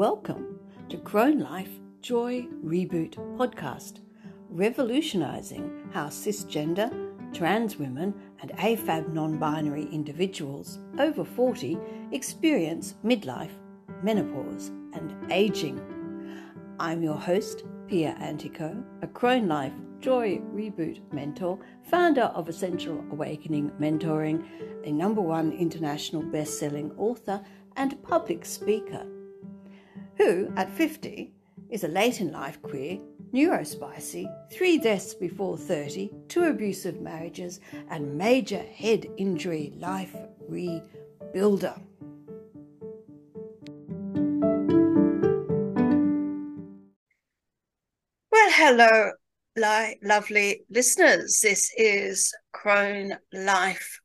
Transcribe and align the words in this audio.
Welcome 0.00 0.58
to 0.88 0.96
Crone 0.96 1.40
Life 1.40 1.68
Joy 2.00 2.48
Reboot 2.64 3.16
podcast, 3.36 4.00
revolutionizing 4.48 5.90
how 5.92 6.06
cisgender, 6.06 6.90
trans 7.34 7.76
women, 7.76 8.14
and 8.40 8.50
AFAB 8.52 9.12
non 9.12 9.36
binary 9.36 9.86
individuals 9.92 10.78
over 10.98 11.22
40 11.22 11.76
experience 12.12 12.94
midlife, 13.04 13.50
menopause, 14.02 14.68
and 14.94 15.14
aging. 15.30 15.78
I'm 16.78 17.02
your 17.02 17.18
host, 17.18 17.64
Pia 17.86 18.16
Antico, 18.22 18.82
a 19.02 19.06
Crone 19.06 19.48
Life 19.48 19.74
Joy 20.00 20.38
Reboot 20.54 21.12
mentor, 21.12 21.58
founder 21.82 22.32
of 22.34 22.48
Essential 22.48 23.04
Awakening 23.12 23.70
Mentoring, 23.78 24.46
a 24.86 24.92
number 24.92 25.20
one 25.20 25.52
international 25.52 26.22
best 26.22 26.58
selling 26.58 26.90
author, 26.92 27.44
and 27.76 28.02
public 28.02 28.46
speaker, 28.46 29.06
who, 30.20 30.52
at 30.54 30.68
50, 30.68 31.32
is 31.70 31.82
a 31.82 31.88
late 31.88 32.20
in 32.20 32.30
life 32.30 32.60
queer, 32.60 32.98
neurospicy, 33.32 34.26
three 34.52 34.76
deaths 34.76 35.14
before 35.14 35.56
30, 35.56 36.10
two 36.28 36.44
abusive 36.44 37.00
marriages, 37.00 37.58
and 37.88 38.18
major 38.18 38.58
head 38.58 39.06
injury 39.16 39.72
life 39.78 40.14
rebuilder. 40.50 41.80
Well, 48.30 48.50
hello, 48.50 49.12
li- 49.56 49.98
lovely 50.02 50.64
listeners. 50.68 51.40
This 51.42 51.72
is 51.78 52.30
Crone 52.52 53.16
Life 53.32 54.00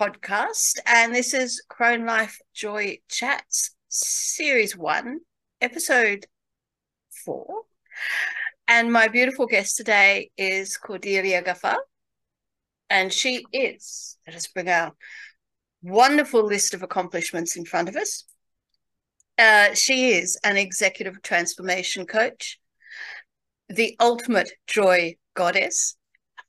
podcast, 0.00 0.78
and 0.86 1.14
this 1.14 1.34
is 1.34 1.62
Crone 1.68 2.06
Life 2.06 2.38
Joy 2.54 3.00
Chats, 3.10 3.74
Series 3.90 4.74
1, 4.74 5.20
Episode 5.60 6.26
4. 7.24 7.62
And 8.68 8.92
my 8.92 9.08
beautiful 9.08 9.46
guest 9.46 9.76
today 9.76 10.30
is 10.36 10.76
Cordelia 10.76 11.42
Gaffar, 11.42 11.78
and 12.88 13.12
she 13.12 13.44
is, 13.52 14.16
let 14.26 14.36
us 14.36 14.46
bring 14.46 14.68
our 14.68 14.92
wonderful 15.82 16.44
list 16.44 16.74
of 16.74 16.84
accomplishments 16.84 17.56
in 17.56 17.64
front 17.64 17.88
of 17.88 17.96
us. 17.96 18.24
Uh, 19.36 19.74
she 19.74 20.10
is 20.12 20.38
an 20.44 20.56
executive 20.56 21.22
transformation 21.22 22.06
coach, 22.06 22.60
the 23.68 23.96
ultimate 24.00 24.52
joy 24.66 25.16
goddess. 25.34 25.96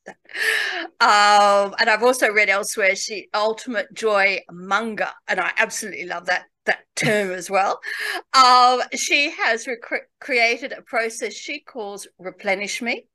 Um, 1.02 1.76
and 1.80 1.90
I've 1.90 2.04
also 2.04 2.32
read 2.32 2.50
elsewhere 2.50 2.96
she 2.96 3.30
ultimate 3.34 3.94
joy 3.94 4.42
monger, 4.52 5.10
and 5.28 5.40
I 5.40 5.52
absolutely 5.58 6.06
love 6.06 6.26
that 6.26 6.46
that 6.66 6.86
term 6.96 7.32
as 7.32 7.50
well. 7.50 7.80
Um, 8.34 8.82
she 8.96 9.32
has 9.32 9.68
rec- 9.68 10.10
created 10.20 10.72
a 10.72 10.82
process 10.82 11.34
she 11.34 11.60
calls 11.60 12.08
replenish 12.18 12.82
me 12.82 13.06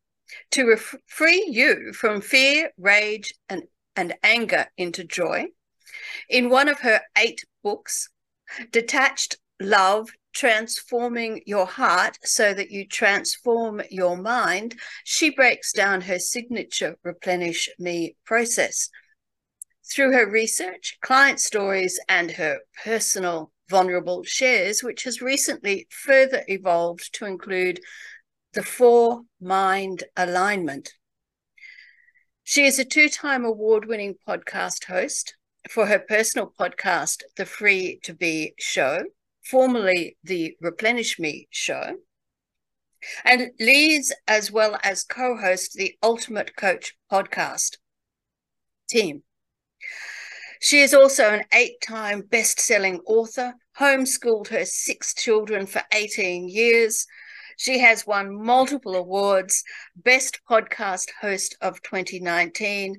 to 0.52 0.64
re- 0.66 0.98
free 1.06 1.48
you 1.50 1.92
from 1.92 2.20
fear, 2.20 2.70
rage, 2.78 3.34
and 3.48 3.64
and 3.96 4.14
anger 4.22 4.66
into 4.76 5.04
joy. 5.04 5.46
In 6.28 6.50
one 6.50 6.68
of 6.68 6.80
her 6.80 7.00
eight 7.16 7.44
books, 7.62 8.08
Detached 8.72 9.36
Love 9.60 10.10
transforming 10.34 11.40
your 11.46 11.64
heart 11.64 12.18
so 12.24 12.52
that 12.52 12.70
you 12.70 12.86
transform 12.86 13.80
your 13.90 14.16
mind, 14.16 14.74
she 15.04 15.30
breaks 15.30 15.72
down 15.72 16.00
her 16.02 16.18
signature 16.18 16.96
replenish 17.04 17.68
me 17.78 18.16
process. 18.24 18.90
Through 19.90 20.12
her 20.12 20.28
research, 20.28 20.98
client 21.02 21.40
stories, 21.40 22.00
and 22.08 22.32
her 22.32 22.60
personal 22.82 23.52
vulnerable 23.68 24.24
shares, 24.24 24.82
which 24.82 25.04
has 25.04 25.22
recently 25.22 25.86
further 25.90 26.44
evolved 26.48 27.14
to 27.14 27.26
include 27.26 27.80
the 28.52 28.62
four 28.62 29.22
mind 29.40 30.04
alignment. 30.16 30.92
She 32.42 32.64
is 32.66 32.78
a 32.78 32.84
two 32.84 33.08
time 33.08 33.44
award 33.44 33.86
winning 33.86 34.16
podcast 34.26 34.84
host 34.84 35.36
for 35.70 35.86
her 35.86 35.98
personal 35.98 36.52
podcast, 36.58 37.22
The 37.36 37.46
Free 37.46 38.00
to 38.04 38.14
Be 38.14 38.54
Show 38.58 39.04
formerly 39.44 40.16
the 40.24 40.56
Replenish 40.60 41.18
Me 41.18 41.46
show, 41.50 41.96
and 43.24 43.50
leads 43.60 44.14
as 44.26 44.50
well 44.50 44.78
as 44.82 45.04
co 45.04 45.36
hosts 45.36 45.74
the 45.74 45.96
Ultimate 46.02 46.56
Coach 46.56 46.96
podcast 47.12 47.76
team. 48.88 49.22
She 50.64 50.80
is 50.80 50.94
also 50.94 51.28
an 51.28 51.44
eight 51.52 51.82
time 51.82 52.22
best 52.22 52.58
selling 52.58 53.00
author, 53.04 53.52
homeschooled 53.78 54.48
her 54.48 54.64
six 54.64 55.12
children 55.12 55.66
for 55.66 55.82
18 55.92 56.48
years. 56.48 57.06
She 57.58 57.80
has 57.80 58.06
won 58.06 58.34
multiple 58.34 58.94
awards 58.94 59.62
Best 59.94 60.40
Podcast 60.48 61.10
Host 61.20 61.54
of 61.60 61.82
2019, 61.82 62.96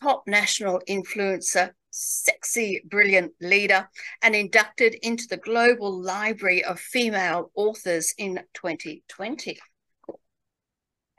Top 0.00 0.22
National 0.28 0.80
Influencer 0.88 1.72
sexy, 1.90 2.84
brilliant 2.88 3.32
leader 3.40 3.88
and 4.22 4.36
inducted 4.36 4.94
into 5.02 5.26
the 5.26 5.38
Global 5.38 6.00
Library 6.00 6.62
of 6.62 6.78
Female 6.78 7.50
Authors 7.56 8.14
in 8.16 8.44
2020. 8.54 9.58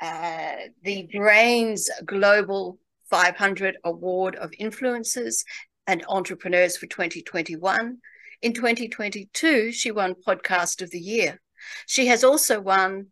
Uh, 0.01 0.55
the 0.81 1.09
Brainz 1.13 1.89
Global 2.05 2.79
500 3.09 3.79
Award 3.83 4.37
of 4.37 4.51
Influencers 4.51 5.43
and 5.89 6.05
Entrepreneurs 6.07 6.77
for 6.77 6.85
2021. 6.85 7.97
In 8.43 8.53
2022, 8.53 9.71
she 9.71 9.89
won 9.89 10.13
Podcast 10.13 10.83
of 10.83 10.91
the 10.91 10.99
Year. 10.99 11.41
She 11.87 12.05
has 12.05 12.23
also 12.23 12.61
won 12.61 13.07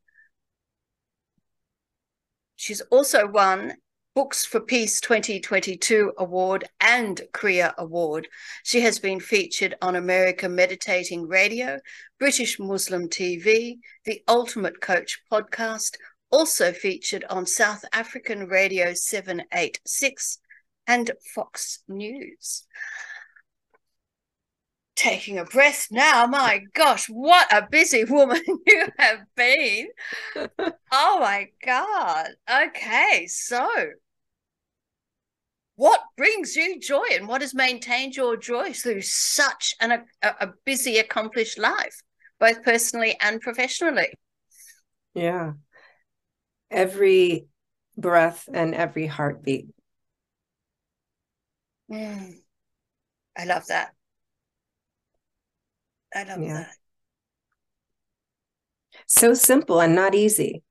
She's 2.56 2.82
also 2.82 3.28
won 3.28 3.74
Books 4.14 4.46
for 4.46 4.60
Peace 4.60 5.02
2022 5.02 6.14
Award 6.20 6.66
and 6.80 7.22
CREA 7.34 7.74
Award. 7.80 8.28
She 8.64 8.82
has 8.82 9.00
been 9.00 9.20
featured 9.20 9.76
on 9.82 9.96
America 9.96 10.48
Meditating 10.48 11.28
Radio, 11.28 11.80
British 12.20 12.60
Muslim 12.60 13.10
TV, 13.10 13.78
the 14.06 14.22
Ultimate 14.28 14.82
Coach 14.82 15.22
podcast, 15.32 15.98
also 16.32 16.72
featured 16.72 17.26
on 17.30 17.46
South 17.48 17.84
African 17.94 18.48
Radio 18.48 18.94
786 18.94 20.40
and 20.88 21.12
Fox 21.36 21.80
News. 21.88 22.66
Taking 24.96 25.38
a 25.38 25.46
breath 25.46 25.90
now, 25.92 26.26
my 26.26 26.62
gosh, 26.74 27.08
what 27.08 27.54
a 27.54 27.68
busy 27.70 28.04
woman 28.04 28.42
you 28.66 28.88
have 28.98 29.20
been. 29.36 29.90
oh 30.92 31.20
my 31.20 31.50
God. 31.64 32.30
Okay, 32.50 33.28
so 33.28 33.70
what 35.76 36.02
brings 36.18 36.56
you 36.56 36.80
joy 36.80 37.06
and 37.12 37.28
what 37.28 37.42
has 37.42 37.54
maintained 37.54 38.16
your 38.16 38.36
joy 38.36 38.74
through 38.74 39.02
such 39.02 39.76
an, 39.80 39.92
a, 40.24 40.28
a 40.42 40.50
busy, 40.66 40.98
accomplished 40.98 41.60
life, 41.60 42.02
both 42.40 42.64
personally 42.64 43.16
and 43.22 43.40
professionally? 43.40 44.12
Yeah. 45.14 45.54
Every 46.72 47.46
breath 47.96 48.50
and 48.52 48.74
every 48.74 49.06
heartbeat. 49.06 49.68
Mm. 51.92 52.34
I 53.38 53.46
love 53.46 53.68
that. 53.68 53.94
I 56.14 56.24
love 56.24 56.42
yeah. 56.42 56.54
that. 56.54 56.76
So 59.06 59.34
simple 59.34 59.80
and 59.80 59.96
not 59.96 60.16
easy. 60.16 60.64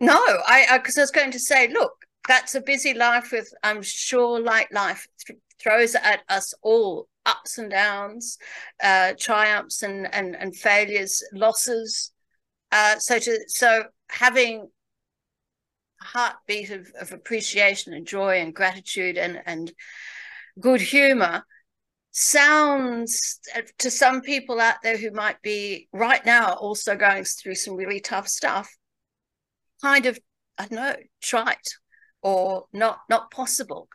No, 0.00 0.20
I 0.46 0.78
because 0.78 0.96
I, 0.96 1.02
I 1.02 1.04
was 1.04 1.10
going 1.10 1.30
to 1.32 1.38
say, 1.38 1.68
look, 1.68 2.06
that's 2.26 2.54
a 2.54 2.60
busy 2.60 2.94
life 2.94 3.32
with 3.32 3.52
i'm 3.62 3.82
sure 3.82 4.40
like 4.40 4.72
life 4.72 5.06
th- 5.26 5.38
throws 5.60 5.94
at 5.94 6.22
us 6.28 6.54
all 6.62 7.08
ups 7.24 7.58
and 7.58 7.70
downs 7.70 8.38
uh, 8.82 9.12
triumphs 9.18 9.82
and, 9.82 10.12
and 10.14 10.36
and 10.36 10.54
failures 10.54 11.24
losses 11.32 12.12
uh, 12.72 12.96
so 12.98 13.18
to 13.18 13.38
so 13.48 13.84
having 14.10 14.68
a 16.00 16.04
heartbeat 16.04 16.70
of, 16.70 16.86
of 17.00 17.12
appreciation 17.12 17.94
and 17.94 18.06
joy 18.06 18.40
and 18.40 18.54
gratitude 18.54 19.16
and 19.16 19.40
and 19.46 19.72
good 20.60 20.80
humor 20.80 21.44
sounds 22.10 23.40
uh, 23.54 23.60
to 23.78 23.90
some 23.90 24.22
people 24.22 24.58
out 24.58 24.76
there 24.82 24.96
who 24.96 25.10
might 25.10 25.40
be 25.42 25.88
right 25.92 26.24
now 26.24 26.54
also 26.54 26.96
going 26.96 27.24
through 27.24 27.54
some 27.54 27.74
really 27.74 28.00
tough 28.00 28.26
stuff 28.26 28.70
kind 29.82 30.06
of 30.06 30.18
i 30.56 30.66
don't 30.66 30.76
know 30.76 30.96
trite 31.20 31.68
or 32.26 32.66
not 32.72 32.98
not 33.08 33.30
possible. 33.30 33.88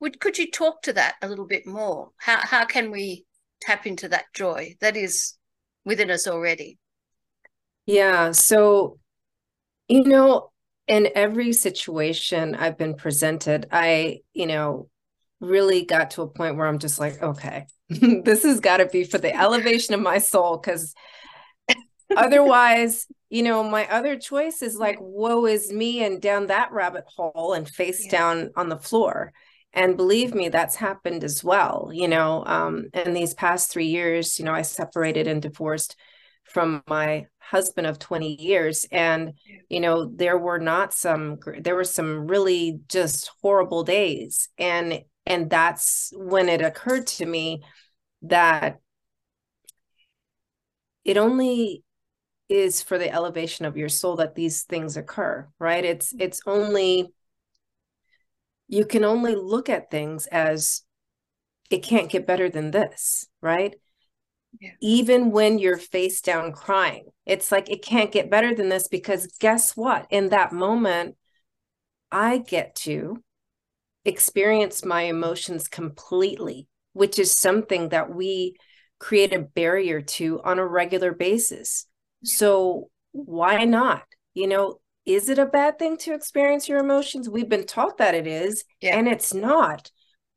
Would 0.00 0.18
could 0.18 0.36
you 0.36 0.50
talk 0.50 0.82
to 0.82 0.92
that 0.94 1.14
a 1.22 1.28
little 1.28 1.46
bit 1.46 1.64
more? 1.64 2.10
How 2.16 2.38
how 2.38 2.64
can 2.64 2.90
we 2.90 3.24
tap 3.60 3.86
into 3.86 4.08
that 4.08 4.24
joy 4.34 4.74
that 4.80 4.96
is 4.96 5.34
within 5.84 6.10
us 6.10 6.26
already? 6.26 6.78
Yeah. 7.86 8.32
So, 8.32 8.98
you 9.86 10.04
know, 10.04 10.50
in 10.88 11.08
every 11.14 11.52
situation 11.52 12.56
I've 12.56 12.76
been 12.76 12.94
presented, 12.94 13.66
I, 13.70 14.18
you 14.34 14.46
know, 14.46 14.88
really 15.40 15.84
got 15.84 16.12
to 16.12 16.22
a 16.22 16.28
point 16.28 16.56
where 16.56 16.66
I'm 16.66 16.78
just 16.78 16.98
like, 16.98 17.22
okay, 17.22 17.66
this 17.88 18.42
has 18.42 18.60
got 18.60 18.78
to 18.78 18.86
be 18.86 19.04
for 19.04 19.18
the 19.18 19.34
elevation 19.34 19.94
of 19.94 20.00
my 20.00 20.18
soul 20.18 20.58
because 20.58 20.94
otherwise 22.16 23.06
you 23.28 23.42
know 23.42 23.62
my 23.62 23.86
other 23.88 24.16
choice 24.16 24.62
is 24.62 24.76
like 24.76 24.96
woe 25.00 25.44
is 25.46 25.70
me 25.72 26.02
and 26.02 26.22
down 26.22 26.46
that 26.46 26.72
rabbit 26.72 27.04
hole 27.06 27.52
and 27.52 27.68
face 27.68 28.04
yeah. 28.06 28.10
down 28.10 28.50
on 28.56 28.68
the 28.68 28.78
floor. 28.78 29.32
And 29.74 29.98
believe 29.98 30.34
me 30.34 30.48
that's 30.48 30.76
happened 30.76 31.22
as 31.22 31.44
well 31.44 31.90
you 31.92 32.08
know 32.08 32.42
um 32.46 32.86
in 32.94 33.12
these 33.12 33.34
past 33.34 33.70
3 33.70 33.84
years 33.84 34.38
you 34.38 34.44
know 34.44 34.54
I 34.54 34.62
separated 34.62 35.26
and 35.26 35.42
divorced 35.42 35.94
from 36.44 36.82
my 36.88 37.26
husband 37.38 37.86
of 37.86 37.98
20 37.98 38.42
years 38.42 38.86
and 38.90 39.32
you 39.68 39.80
know 39.80 40.06
there 40.06 40.38
were 40.38 40.58
not 40.58 40.94
some 40.94 41.38
there 41.60 41.74
were 41.74 41.84
some 41.84 42.26
really 42.26 42.80
just 42.88 43.30
horrible 43.42 43.84
days. 43.84 44.48
And 44.58 45.02
and 45.28 45.50
that's 45.50 46.10
when 46.16 46.48
it 46.48 46.62
occurred 46.62 47.06
to 47.06 47.26
me 47.26 47.62
that 48.22 48.80
it 51.04 51.16
only 51.16 51.84
is 52.48 52.82
for 52.82 52.98
the 52.98 53.12
elevation 53.12 53.66
of 53.66 53.76
your 53.76 53.90
soul 53.90 54.16
that 54.16 54.34
these 54.34 54.62
things 54.62 54.96
occur 54.96 55.46
right? 55.60 55.84
It's 55.84 56.12
mm-hmm. 56.12 56.22
it's 56.22 56.40
only 56.46 57.12
you 58.68 58.84
can 58.84 59.04
only 59.04 59.36
look 59.36 59.68
at 59.68 59.90
things 59.90 60.26
as 60.26 60.82
it 61.70 61.82
can't 61.82 62.10
get 62.10 62.26
better 62.26 62.48
than 62.48 62.72
this 62.72 63.26
right? 63.40 63.76
Yeah. 64.58 64.70
even 64.80 65.30
when 65.30 65.58
you're 65.58 65.76
face 65.76 66.22
down 66.22 66.52
crying 66.52 67.04
it's 67.26 67.52
like 67.52 67.68
it 67.68 67.84
can't 67.84 68.10
get 68.10 68.30
better 68.30 68.54
than 68.54 68.70
this 68.70 68.88
because 68.88 69.26
guess 69.38 69.76
what? 69.76 70.06
In 70.10 70.30
that 70.30 70.52
moment 70.52 71.16
i 72.10 72.38
get 72.38 72.74
to 72.74 73.22
experience 74.08 74.84
my 74.84 75.02
emotions 75.02 75.68
completely 75.68 76.66
which 76.94 77.18
is 77.18 77.32
something 77.32 77.90
that 77.90 78.12
we 78.12 78.56
create 78.98 79.32
a 79.32 79.38
barrier 79.38 80.00
to 80.00 80.40
on 80.42 80.58
a 80.58 80.66
regular 80.66 81.12
basis 81.12 81.86
so 82.24 82.90
why 83.12 83.64
not? 83.64 84.02
You 84.34 84.46
know, 84.46 84.80
is 85.06 85.28
it 85.28 85.38
a 85.38 85.46
bad 85.46 85.78
thing 85.78 85.96
to 85.98 86.14
experience 86.14 86.68
your 86.68 86.78
emotions? 86.78 87.28
We've 87.28 87.48
been 87.48 87.66
taught 87.66 87.98
that 87.98 88.14
it 88.14 88.26
is, 88.26 88.64
yeah. 88.80 88.96
and 88.96 89.08
it's 89.08 89.32
not. 89.32 89.90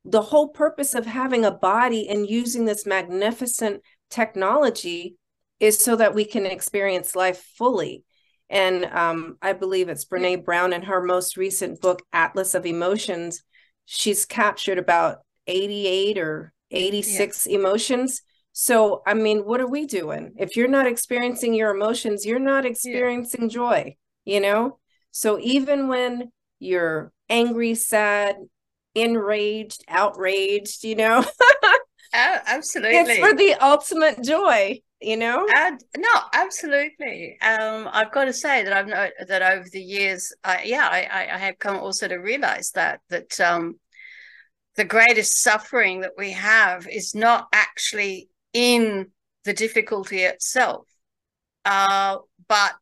The 0.06 0.22
whole 0.22 0.50
purpose 0.50 0.96
of 0.96 1.06
having 1.06 1.46
a 1.46 1.52
body 1.52 2.08
and 2.10 2.28
using 2.28 2.66
this 2.66 2.86
magnificent 2.86 3.82
technology 4.10 5.18
is 5.60 5.78
so 5.78 5.96
that 5.98 6.16
we 6.16 6.26
can 6.26 6.46
experience 6.46 7.16
life 7.16 7.44
fully. 7.58 8.04
And 8.50 8.86
um, 8.86 9.38
I 9.42 9.54
believe 9.54 9.90
it's 9.90 10.06
Brene 10.06 10.44
Brown 10.44 10.74
in 10.74 10.82
her 10.84 11.02
most 11.02 11.38
recent 11.38 11.80
book, 11.82 12.02
Atlas 12.12 12.56
of 12.56 12.66
Emotions. 12.66 13.44
She's 13.86 14.26
captured 14.26 14.78
about 14.78 15.20
88 15.48 16.18
or 16.18 16.54
86 16.72 17.48
yeah. 17.48 17.60
emotions 17.60 18.22
so, 18.54 19.02
I 19.06 19.14
mean, 19.14 19.46
what 19.46 19.62
are 19.62 19.68
we 19.68 19.86
doing? 19.86 20.34
If 20.38 20.56
you're 20.56 20.68
not 20.68 20.88
experiencing 20.88 21.54
your 21.54 21.74
emotions, 21.74 22.26
you're 22.26 22.40
not 22.40 22.66
experiencing 22.66 23.44
yeah. 23.44 23.48
joy, 23.48 23.96
you 24.26 24.42
know? 24.42 24.80
So, 25.12 25.40
even 25.40 25.88
when 25.88 26.32
you're 26.60 27.14
angry, 27.30 27.76
sad, 27.76 28.36
enraged, 28.94 29.84
outraged, 29.88 30.84
you 30.84 30.96
know? 30.96 31.26
Oh, 32.14 32.38
absolutely. 32.46 32.98
It's 32.98 33.20
for 33.20 33.34
the 33.34 33.54
ultimate 33.54 34.22
joy, 34.22 34.82
you 35.02 35.18
know? 35.18 35.46
No, 35.98 36.10
absolutely. 36.34 37.38
Um, 37.42 37.90
I've 37.92 38.12
got 38.12 38.26
to 38.26 38.34
say 38.34 38.64
that 38.64 38.74
I've 38.74 38.88
known 38.88 39.10
that 39.28 39.42
over 39.42 39.68
the 39.72 39.82
years, 39.82 40.34
uh, 40.44 40.58
yeah, 40.64 40.88
I, 40.88 41.30
I 41.34 41.38
have 41.38 41.60
come 41.60 41.78
also 41.78 42.08
to 42.08 42.16
realize 42.18 42.72
that, 42.72 43.02
that, 43.10 43.40
um, 43.40 43.80
the 44.76 44.86
greatest 44.86 45.42
suffering 45.42 46.02
that 46.02 46.14
we 46.18 46.32
have 46.32 46.88
is 46.88 47.14
not 47.14 47.48
actually 47.52 48.30
in 48.54 49.08
the 49.44 49.54
difficulty 49.54 50.20
itself, 50.20 50.88
uh, 51.66 52.18
but 52.48 52.74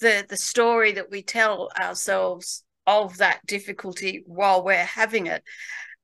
the 0.00 0.24
the 0.28 0.36
story 0.36 0.92
that 0.92 1.10
we 1.10 1.22
tell 1.22 1.70
ourselves 1.78 2.64
of 2.86 3.18
that 3.18 3.44
difficulty 3.46 4.22
while 4.26 4.64
we're 4.64 4.84
having 4.84 5.26
it. 5.26 5.42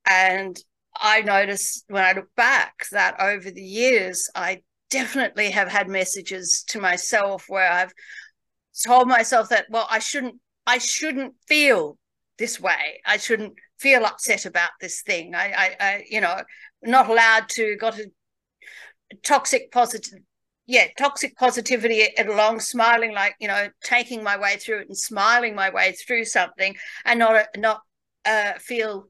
And 0.07 0.57
I 0.95 1.21
notice 1.21 1.83
when 1.87 2.03
I 2.03 2.13
look 2.13 2.33
back 2.35 2.85
that 2.91 3.19
over 3.19 3.49
the 3.51 3.63
years, 3.63 4.29
I 4.35 4.61
definitely 4.89 5.51
have 5.51 5.67
had 5.67 5.87
messages 5.87 6.63
to 6.69 6.79
myself 6.79 7.45
where 7.47 7.71
I've 7.71 7.93
told 8.85 9.07
myself 9.07 9.49
that, 9.49 9.65
well, 9.69 9.87
I 9.89 9.99
shouldn't, 9.99 10.35
I 10.67 10.77
shouldn't 10.77 11.35
feel 11.47 11.97
this 12.37 12.59
way. 12.59 13.01
I 13.05 13.17
shouldn't 13.17 13.53
feel 13.79 14.05
upset 14.05 14.45
about 14.45 14.71
this 14.81 15.01
thing. 15.01 15.35
I, 15.35 15.51
I, 15.51 15.75
I 15.79 16.03
you 16.09 16.21
know, 16.21 16.41
not 16.83 17.09
allowed 17.09 17.49
to, 17.49 17.75
got 17.77 17.99
a 17.99 18.09
toxic 19.23 19.71
positive 19.71 20.19
yeah 20.67 20.87
toxic 20.97 21.35
positivity 21.37 22.07
along 22.17 22.59
smiling 22.59 23.13
like 23.13 23.35
you 23.39 23.47
know 23.47 23.67
taking 23.83 24.23
my 24.23 24.37
way 24.37 24.57
through 24.57 24.79
it 24.79 24.87
and 24.87 24.97
smiling 24.97 25.53
my 25.53 25.69
way 25.69 25.91
through 25.91 26.25
something 26.25 26.75
and 27.05 27.19
not 27.19 27.45
not 27.55 27.81
uh, 28.25 28.53
feel 28.57 29.07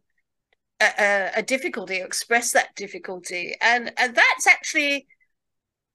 a, 0.81 1.31
a, 1.37 1.41
difficulty 1.41 2.01
express 2.01 2.51
that 2.51 2.75
difficulty 2.75 3.55
and 3.61 3.93
and 3.97 4.13
that's 4.13 4.45
actually 4.45 5.07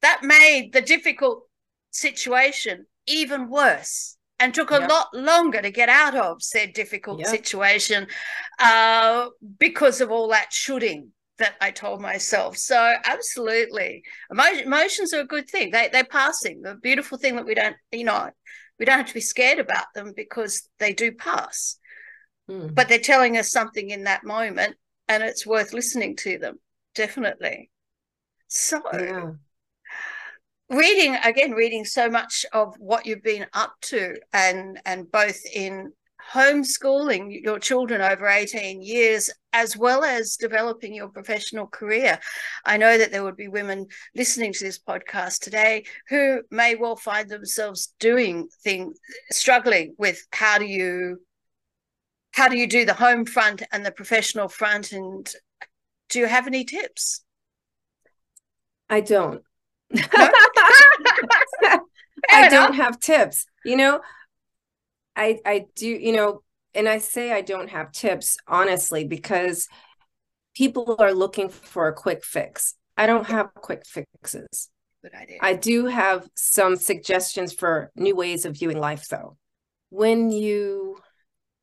that 0.02 0.22
made 0.22 0.72
the 0.72 0.80
difficult 0.80 1.44
situation 1.90 2.86
even 3.06 3.48
worse 3.48 4.16
and 4.38 4.54
took 4.54 4.70
a 4.70 4.80
yep. 4.80 4.88
lot 4.88 5.08
longer 5.12 5.60
to 5.60 5.70
get 5.70 5.88
out 5.88 6.16
of 6.16 6.42
said 6.42 6.72
difficult 6.72 7.18
yep. 7.18 7.28
situation 7.28 8.06
uh, 8.58 9.26
because 9.58 10.00
of 10.00 10.10
all 10.10 10.28
that 10.28 10.52
shooting 10.52 11.12
that 11.38 11.54
I 11.60 11.70
told 11.70 12.00
myself. 12.00 12.56
So 12.56 12.94
absolutely, 13.04 14.02
emotions 14.30 15.12
are 15.12 15.20
a 15.20 15.26
good 15.26 15.48
thing. 15.48 15.70
They 15.70 15.88
they're 15.92 16.04
passing. 16.04 16.62
The 16.62 16.74
beautiful 16.74 17.18
thing 17.18 17.36
that 17.36 17.46
we 17.46 17.54
don't, 17.54 17.76
you 17.92 18.04
know, 18.04 18.30
we 18.78 18.86
don't 18.86 18.98
have 18.98 19.08
to 19.08 19.14
be 19.14 19.20
scared 19.20 19.58
about 19.58 19.86
them 19.94 20.12
because 20.16 20.68
they 20.78 20.92
do 20.92 21.12
pass. 21.12 21.76
Mm. 22.50 22.74
But 22.74 22.88
they're 22.88 22.98
telling 22.98 23.36
us 23.36 23.50
something 23.50 23.90
in 23.90 24.04
that 24.04 24.24
moment, 24.24 24.76
and 25.08 25.22
it's 25.22 25.46
worth 25.46 25.72
listening 25.72 26.16
to 26.16 26.38
them. 26.38 26.58
Definitely. 26.94 27.70
So. 28.48 28.80
Yeah. 28.92 29.30
Reading 30.70 31.16
again, 31.24 31.50
reading 31.50 31.84
so 31.84 32.08
much 32.08 32.46
of 32.52 32.76
what 32.78 33.04
you've 33.04 33.24
been 33.24 33.46
up 33.52 33.74
to, 33.82 34.14
and 34.32 34.80
and 34.86 35.10
both 35.10 35.40
in 35.52 35.92
homeschooling 36.32 37.42
your 37.42 37.58
children 37.58 38.00
over 38.00 38.28
18 38.28 38.80
years 38.80 39.30
as 39.52 39.76
well 39.76 40.04
as 40.04 40.36
developing 40.36 40.94
your 40.94 41.08
professional 41.08 41.66
career. 41.66 42.20
I 42.64 42.76
know 42.76 42.96
that 42.98 43.10
there 43.10 43.24
would 43.24 43.36
be 43.36 43.48
women 43.48 43.86
listening 44.14 44.52
to 44.52 44.64
this 44.64 44.78
podcast 44.78 45.40
today 45.40 45.86
who 46.08 46.42
may 46.50 46.76
well 46.76 46.94
find 46.94 47.28
themselves 47.28 47.94
doing 47.98 48.48
things 48.62 48.96
struggling 49.32 49.94
with 49.98 50.24
how 50.32 50.58
do 50.58 50.66
you 50.66 51.20
how 52.32 52.48
do 52.48 52.56
you 52.56 52.68
do 52.68 52.84
the 52.84 52.94
home 52.94 53.24
front 53.24 53.62
and 53.72 53.84
the 53.84 53.90
professional 53.90 54.48
front 54.48 54.92
and 54.92 55.32
do 56.10 56.20
you 56.20 56.26
have 56.26 56.46
any 56.46 56.64
tips? 56.64 57.24
I 58.88 59.00
don't. 59.00 59.42
I 62.30 62.48
don't 62.48 62.74
have 62.74 62.98
tips. 62.98 63.46
You 63.64 63.76
know, 63.76 64.00
I 65.16 65.38
I 65.44 65.66
do, 65.76 65.88
you 65.88 66.12
know, 66.12 66.42
and 66.74 66.88
I 66.88 66.98
say 66.98 67.32
I 67.32 67.40
don't 67.40 67.70
have 67.70 67.92
tips 67.92 68.36
honestly 68.46 69.04
because 69.04 69.68
people 70.54 70.96
are 70.98 71.12
looking 71.12 71.48
for 71.48 71.88
a 71.88 71.94
quick 71.94 72.24
fix. 72.24 72.74
I 72.96 73.06
don't 73.06 73.26
have 73.26 73.54
quick 73.54 73.84
fixes. 73.86 74.70
Good 75.02 75.14
idea. 75.14 75.38
I 75.40 75.54
do 75.54 75.86
have 75.86 76.28
some 76.34 76.76
suggestions 76.76 77.54
for 77.54 77.90
new 77.94 78.14
ways 78.14 78.44
of 78.44 78.58
viewing 78.58 78.78
life 78.78 79.08
though. 79.08 79.36
When 79.88 80.30
you 80.30 80.98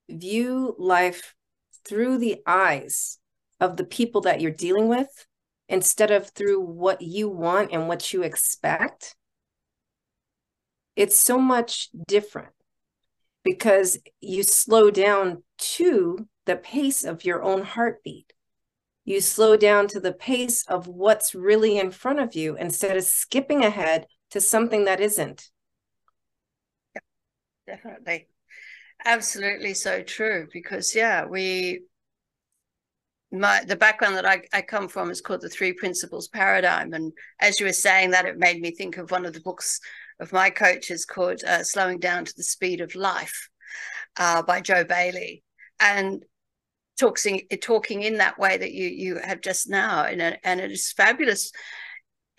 view 0.10 0.76
life 0.78 1.36
through 1.88 2.18
the 2.18 2.38
eyes 2.46 3.20
of 3.60 3.78
the 3.78 3.84
people 3.84 4.22
that 4.22 4.42
you're 4.42 4.52
dealing 4.52 4.88
with 4.88 5.10
instead 5.70 6.12
of 6.12 6.30
through 6.30 6.62
what 6.62 7.02
you 7.02 7.30
want 7.30 7.72
and 7.72 7.88
what 7.88 8.14
you 8.14 8.24
expect, 8.24 9.16
it's 10.98 11.18
so 11.18 11.38
much 11.38 11.89
different 12.08 12.54
because 13.44 14.00
you 14.20 14.44
slow 14.44 14.89
down 14.89 15.44
to 15.58 16.27
the 16.46 16.56
pace 16.58 17.06
of 17.06 17.24
your 17.24 17.44
own 17.44 17.62
heartbeat. 17.62 18.34
You 19.06 19.22
slow 19.22 19.56
down 19.56 19.88
to 19.89 20.01
the 20.01 20.12
pace 20.12 20.66
of 20.68 20.88
what's 20.88 21.36
really 21.36 21.77
in 21.77 21.92
front 21.92 22.20
of 22.20 22.36
you 22.36 22.58
instead 22.58 22.98
of 22.98 23.04
skipping 23.04 23.63
ahead 23.63 24.08
to 24.32 24.42
something 24.42 24.86
that 24.86 25.00
isn't. 25.00 25.50
Yeah, 26.96 27.75
definitely. 27.75 28.27
Absolutely 29.06 29.75
so 29.75 30.01
true. 30.01 30.48
Because 30.51 30.96
yeah, 30.96 31.25
we 31.25 31.84
my 33.32 33.63
the 33.66 33.75
background 33.75 34.16
that 34.16 34.25
I, 34.25 34.42
I 34.51 34.62
come 34.62 34.88
from 34.88 35.12
is 35.12 35.22
called 35.22 35.42
the 35.42 35.50
three 35.50 35.74
principles 35.74 36.27
paradigm. 36.27 36.94
And 36.94 37.13
as 37.39 37.60
you 37.60 37.66
were 37.66 37.74
saying 37.74 38.12
that, 38.12 38.25
it 38.25 38.38
made 38.38 38.62
me 38.62 38.72
think 38.72 38.98
of 38.98 39.12
one 39.12 39.25
of 39.25 39.34
the 39.34 39.42
books 39.42 39.80
of 40.20 40.34
my 40.34 40.50
coaches 40.50 41.06
called 41.06 41.44
uh, 41.44 41.64
Slowing 41.64 42.00
Down 42.00 42.26
to 42.26 42.34
the 42.36 42.44
Speed 42.44 42.82
of 42.82 42.96
Life 42.96 43.50
uh, 44.18 44.42
by 44.42 44.62
Joe 44.62 44.84
Bailey. 44.84 45.44
And 45.80 46.24
talking 47.00 47.44
talking 47.62 48.02
in 48.02 48.18
that 48.18 48.40
way 48.40 48.58
that 48.58 48.72
you 48.72 48.88
you 48.88 49.20
have 49.24 49.40
just 49.42 49.70
now 49.70 50.04
and, 50.06 50.20
and 50.44 50.60
it 50.60 50.72
is 50.72 50.92
fabulous 50.92 51.52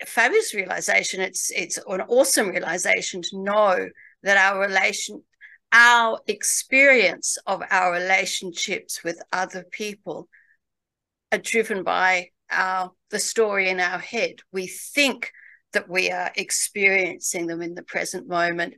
fabulous 0.05 0.53
realization. 0.53 1.21
It's 1.21 1.51
it's 1.51 1.77
an 1.77 2.01
awesome 2.01 2.49
realization 2.49 3.21
to 3.23 3.41
know 3.41 3.89
that 4.23 4.37
our 4.37 4.59
relation, 4.59 5.23
our 5.71 6.19
experience 6.27 7.37
of 7.45 7.61
our 7.69 7.91
relationships 7.91 9.03
with 9.03 9.21
other 9.31 9.65
people 9.71 10.27
are 11.31 11.37
driven 11.37 11.83
by 11.83 12.29
our 12.51 12.91
the 13.11 13.19
story 13.19 13.69
in 13.69 13.79
our 13.79 13.99
head. 13.99 14.35
We 14.51 14.67
think 14.67 15.31
that 15.73 15.89
we 15.89 16.11
are 16.11 16.31
experiencing 16.35 17.47
them 17.47 17.61
in 17.61 17.75
the 17.75 17.83
present 17.83 18.27
moment 18.27 18.75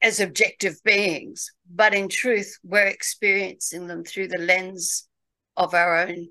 as 0.00 0.20
objective 0.20 0.76
beings, 0.84 1.50
but 1.68 1.92
in 1.92 2.08
truth, 2.08 2.58
we're 2.62 2.86
experiencing 2.86 3.86
them 3.88 4.04
through 4.04 4.28
the 4.28 4.38
lens 4.38 5.08
of 5.56 5.74
our 5.74 5.98
own 5.98 6.28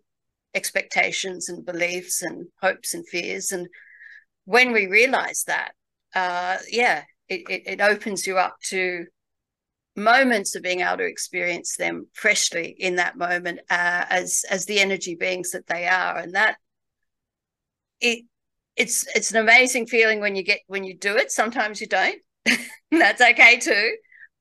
expectations 0.53 1.49
and 1.49 1.65
beliefs 1.65 2.21
and 2.21 2.47
hopes 2.61 2.93
and 2.93 3.07
fears. 3.07 3.51
And 3.51 3.67
when 4.45 4.71
we 4.71 4.87
realize 4.87 5.43
that, 5.47 5.71
uh, 6.15 6.57
yeah, 6.69 7.03
it, 7.27 7.41
it, 7.49 7.63
it 7.65 7.81
opens 7.81 8.25
you 8.25 8.37
up 8.37 8.55
to 8.69 9.05
moments 9.97 10.55
of 10.55 10.63
being 10.63 10.81
able 10.81 10.97
to 10.97 11.05
experience 11.05 11.75
them 11.75 12.07
freshly 12.13 12.75
in 12.77 12.95
that 12.95 13.17
moment 13.17 13.59
uh, 13.69 14.05
as 14.09 14.45
as 14.49 14.65
the 14.65 14.79
energy 14.79 15.15
beings 15.15 15.51
that 15.51 15.65
they 15.65 15.87
are 15.87 16.17
and 16.17 16.35
that 16.35 16.55
it 17.99 18.23
it's 18.77 19.05
it's 19.15 19.31
an 19.31 19.37
amazing 19.37 19.87
feeling 19.87 20.19
when 20.19 20.35
you 20.35 20.43
get 20.43 20.59
when 20.67 20.83
you 20.83 20.95
do 20.95 21.15
it 21.15 21.31
sometimes 21.31 21.81
you 21.81 21.87
don't 21.87 22.19
that's 22.91 23.21
okay 23.21 23.57
too 23.57 23.95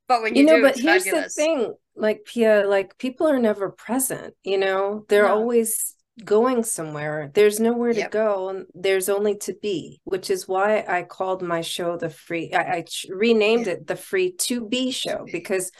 but 0.09 0.23
when 0.23 0.35
you, 0.35 0.43
you 0.43 0.47
know 0.47 0.57
do, 0.57 0.63
but 0.63 0.79
here's 0.79 1.05
fabulous. 1.05 1.35
the 1.35 1.43
thing 1.43 1.75
like 1.97 2.25
pia 2.25 2.67
like 2.67 2.97
people 2.99 3.27
are 3.27 3.39
never 3.39 3.71
present 3.71 4.35
you 4.45 4.59
know 4.59 5.05
they're 5.09 5.27
no. 5.27 5.35
always 5.35 5.97
going 6.25 6.65
somewhere. 6.65 7.31
There's 7.35 7.61
nowhere 7.61 7.93
to 7.93 8.09
go, 8.09 8.49
and 8.49 8.67
there's 8.75 9.09
only 9.09 9.37
to 9.39 9.55
be, 9.55 10.01
which 10.05 10.31
is 10.31 10.49
why 10.49 10.85
I 10.87 11.03
called 11.03 11.43
my 11.43 11.61
show 11.61 11.97
the 11.97 12.11
free. 12.11 12.53
I, 12.53 12.61
I 12.61 12.85
renamed 13.11 13.67
it 13.67 13.87
the 13.87 13.97
free 13.97 14.33
to 14.33 14.67
be 14.67 14.91
show 14.91 15.27
because 15.31 15.71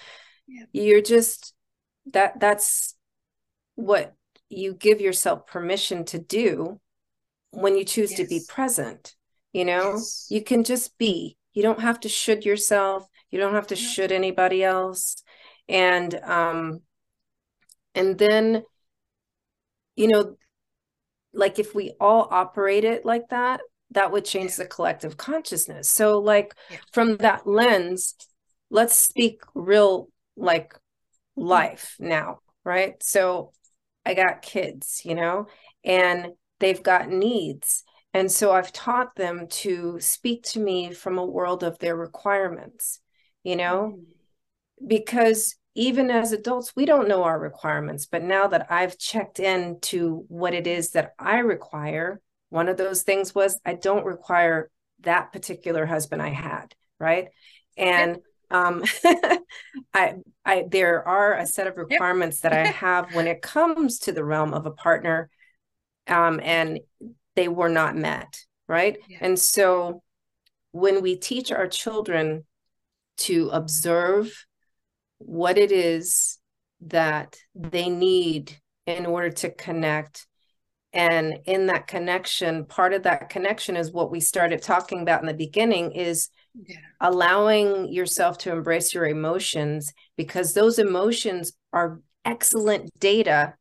yep. 0.47 0.69
you're 0.73 1.03
just 1.03 1.55
that. 2.13 2.39
That's 2.39 2.95
what 3.75 4.15
you 4.49 4.75
give 4.75 5.01
yourself 5.01 5.47
permission 5.47 6.05
to 6.07 6.19
do 6.19 6.81
when 7.57 7.77
you 7.77 7.85
choose 7.85 8.13
yes. 8.13 8.21
to 8.21 8.27
be 8.27 8.41
present. 8.49 9.15
You 9.53 9.65
know, 9.65 9.95
yes. 9.95 10.27
you 10.29 10.43
can 10.43 10.65
just 10.65 10.99
be. 10.99 11.37
You 11.53 11.63
don't 11.63 11.81
have 11.81 12.01
to 12.01 12.09
should 12.09 12.45
yourself. 12.45 13.07
You 13.31 13.39
don't 13.39 13.55
have 13.55 13.69
to 13.69 13.77
should 13.77 14.13
anybody 14.13 14.63
else. 14.63 15.23
And 15.69 16.15
um, 16.15 16.81
and 17.95 18.19
then 18.19 18.63
you 19.97 20.09
know, 20.09 20.37
like 21.33 21.59
if 21.59 21.75
we 21.75 21.93
all 21.99 22.29
operate 22.31 22.85
it 22.85 23.05
like 23.05 23.29
that, 23.31 23.61
that 23.93 24.13
would 24.13 24.25
change 24.25 24.53
yeah. 24.53 24.65
the 24.65 24.67
collective 24.67 25.17
consciousness. 25.17 25.91
So, 25.91 26.19
like 26.19 26.55
yeah. 26.71 26.79
from 26.93 27.17
that 27.19 27.47
lens, 27.47 28.15
let's 28.71 28.97
speak 28.97 29.41
real 29.55 30.09
like 30.37 30.75
life 31.35 31.97
now, 31.99 32.41
right? 32.65 33.03
So, 33.03 33.53
I 34.05 34.15
got 34.15 34.43
kids, 34.43 35.03
you 35.05 35.15
know, 35.15 35.47
and 35.83 36.29
they've 36.61 36.83
got 36.83 37.09
needs. 37.09 37.85
And 38.15 38.31
so 38.31 38.53
I've 38.53 38.73
taught 38.73 39.15
them 39.15 39.47
to 39.49 40.01
speak 40.01 40.43
to 40.45 40.61
me 40.61 40.93
from 40.93 41.19
a 41.19 41.25
world 41.25 41.63
of 41.63 41.79
their 41.79 41.97
requirements, 41.97 43.01
you 43.43 43.57
know, 43.57 43.95
mm-hmm. 43.95 44.87
because 44.87 45.57
even 45.75 46.11
as 46.11 46.33
adults, 46.33 46.75
we 46.75 46.87
don't 46.87 47.09
know 47.09 47.25
our 47.25 47.39
requirements. 47.39 48.07
But 48.07 48.23
now 48.23 48.47
that 48.49 48.69
I've 48.71 48.97
checked 48.97 49.39
in 49.39 49.79
to 49.83 50.25
what 50.29 50.55
it 50.55 50.67
is 50.67 50.93
that 50.93 51.13
I 51.19 51.39
require, 51.41 52.23
one 52.49 52.69
of 52.69 52.79
those 52.79 53.03
things 53.03 53.35
was 53.35 53.61
I 53.67 53.75
don't 53.75 54.07
require 54.07 54.71
that 55.01 55.33
particular 55.33 55.85
husband 55.85 56.23
I 56.23 56.31
had, 56.31 56.75
right? 56.99 57.29
And 57.77 58.19
um 58.51 58.85
I 59.93 60.15
I 60.45 60.65
there 60.69 61.07
are 61.07 61.35
a 61.35 61.47
set 61.47 61.67
of 61.67 61.77
requirements 61.77 62.41
that 62.41 62.53
I 62.53 62.67
have 62.67 63.15
when 63.15 63.27
it 63.27 63.43
comes 63.43 63.99
to 64.01 64.13
the 64.13 64.25
realm 64.25 64.55
of 64.55 64.65
a 64.67 64.71
partner 64.71 65.29
um 66.09 66.41
and 66.43 66.81
they 67.35 67.49
were 67.49 67.69
not 67.69 67.97
met, 67.97 68.39
right? 68.69 68.99
Yeah. 69.09 69.19
And 69.21 69.39
so 69.39 70.03
when 70.73 71.03
we 71.03 71.17
teach 71.17 71.53
our 71.53 71.69
children 71.69 72.45
to 73.19 73.49
observe 73.51 74.47
what 75.19 75.57
it 75.57 75.73
is 75.73 76.39
that 76.83 77.37
they 77.55 77.89
need 77.89 78.57
in 78.87 79.07
order 79.07 79.31
to 79.31 79.51
connect. 79.51 80.27
And 80.93 81.39
in 81.47 81.67
that 81.67 81.87
connection, 81.87 82.65
part 82.65 82.93
of 82.95 83.03
that 83.05 83.29
connection 83.29 83.77
is 83.77 83.93
what 83.93 84.11
we 84.11 84.21
started 84.21 84.63
talking 84.63 85.01
about 85.01 85.21
in 85.21 85.27
the 85.27 85.35
beginning 85.35 85.93
is 85.93 86.29
yeah. 86.55 86.77
allowing 87.01 87.93
yourself 87.93 88.39
to 88.39 88.53
embrace 88.53 88.95
your 88.95 89.07
emotions 89.07 89.93
because 90.17 90.55
those 90.55 90.79
emotions 90.79 91.53
are 91.73 92.01
excellent 92.25 92.91
data 92.99 93.55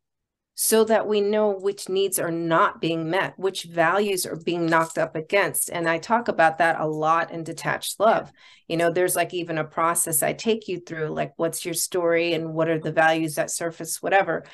so 0.58 0.86
that 0.86 1.06
we 1.06 1.20
know 1.20 1.50
which 1.50 1.90
needs 1.90 2.18
are 2.18 2.32
not 2.32 2.80
being 2.80 3.10
met, 3.10 3.38
which 3.38 3.64
values 3.66 4.26
are 4.26 4.38
being 4.38 4.66
knocked 4.66 4.98
up 4.98 5.14
against. 5.14 5.70
And 5.70 5.88
I 5.88 5.98
talk 5.98 6.30
about 6.30 6.60
that 6.60 6.80
a 6.80 6.88
lot 6.88 7.32
in 7.32 7.44
detached 7.44 8.00
love. 8.00 8.32
You 8.70 8.78
know, 8.78 8.90
there's 8.90 9.18
like 9.18 9.34
even 9.34 9.58
a 9.58 9.66
process 9.66 10.24
I 10.24 10.32
take 10.32 10.70
you 10.70 10.80
through, 10.80 11.10
like 11.10 11.34
what's 11.36 11.66
your 11.66 11.74
story 11.74 12.34
and 12.34 12.54
what 12.54 12.70
are 12.70 12.80
the 12.80 12.94
values 12.94 13.36
that 13.36 13.52
surface, 13.52 14.02
whatever. 14.02 14.46